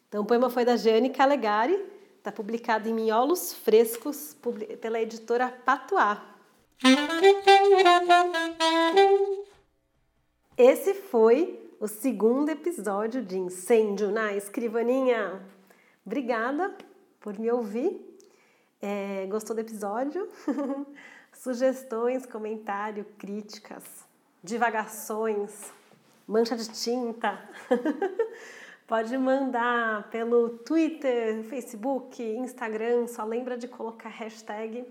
Então, 0.08 0.24
o 0.24 0.26
poema 0.26 0.50
foi 0.50 0.64
da 0.64 0.78
Jane 0.78 1.10
Calegari, 1.10 1.92
Está 2.18 2.32
publicado 2.32 2.88
em 2.88 2.94
Miolos 2.94 3.54
Frescos, 3.54 4.34
pela 4.80 5.02
editora 5.02 5.50
Patuá. 5.50 6.34
Esse 10.58 10.94
foi 10.94 11.63
o 11.84 11.88
segundo 11.90 12.48
episódio 12.48 13.22
de 13.22 13.38
Incêndio 13.38 14.10
na 14.10 14.32
Escrivaninha. 14.32 15.46
Obrigada 16.06 16.74
por 17.20 17.38
me 17.38 17.52
ouvir. 17.52 18.18
É, 18.82 19.26
gostou 19.26 19.54
do 19.54 19.60
episódio? 19.60 20.30
Sugestões, 21.34 22.26
comentário, 22.26 23.06
críticas, 23.18 23.84
divagações, 24.42 25.74
mancha 26.26 26.56
de 26.56 26.70
tinta. 26.70 27.38
Pode 28.88 29.18
mandar 29.18 30.10
pelo 30.10 30.60
Twitter, 30.60 31.44
Facebook, 31.44 32.24
Instagram. 32.24 33.08
Só 33.08 33.26
lembra 33.26 33.58
de 33.58 33.68
colocar 33.68 34.08
hashtag 34.08 34.88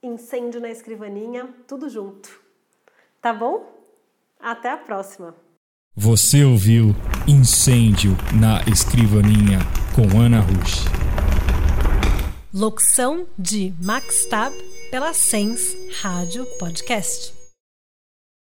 incêndio 0.00 0.60
na 0.60 0.70
escrivaninha, 0.70 1.52
tudo 1.66 1.88
junto. 1.88 2.40
Tá 3.20 3.32
bom? 3.32 3.68
Até 4.38 4.70
a 4.70 4.76
próxima. 4.76 5.49
Você 5.96 6.44
ouviu 6.44 6.94
Incêndio 7.26 8.16
na 8.40 8.62
Escrivaninha 8.70 9.58
com 9.92 10.20
Ana 10.20 10.40
Rush. 10.40 10.84
Locução 12.54 13.26
de 13.36 13.74
Max 13.82 14.24
Tab 14.26 14.54
pela 14.90 15.12
Sens 15.12 15.76
Rádio 16.00 16.46
Podcast. 16.60 17.39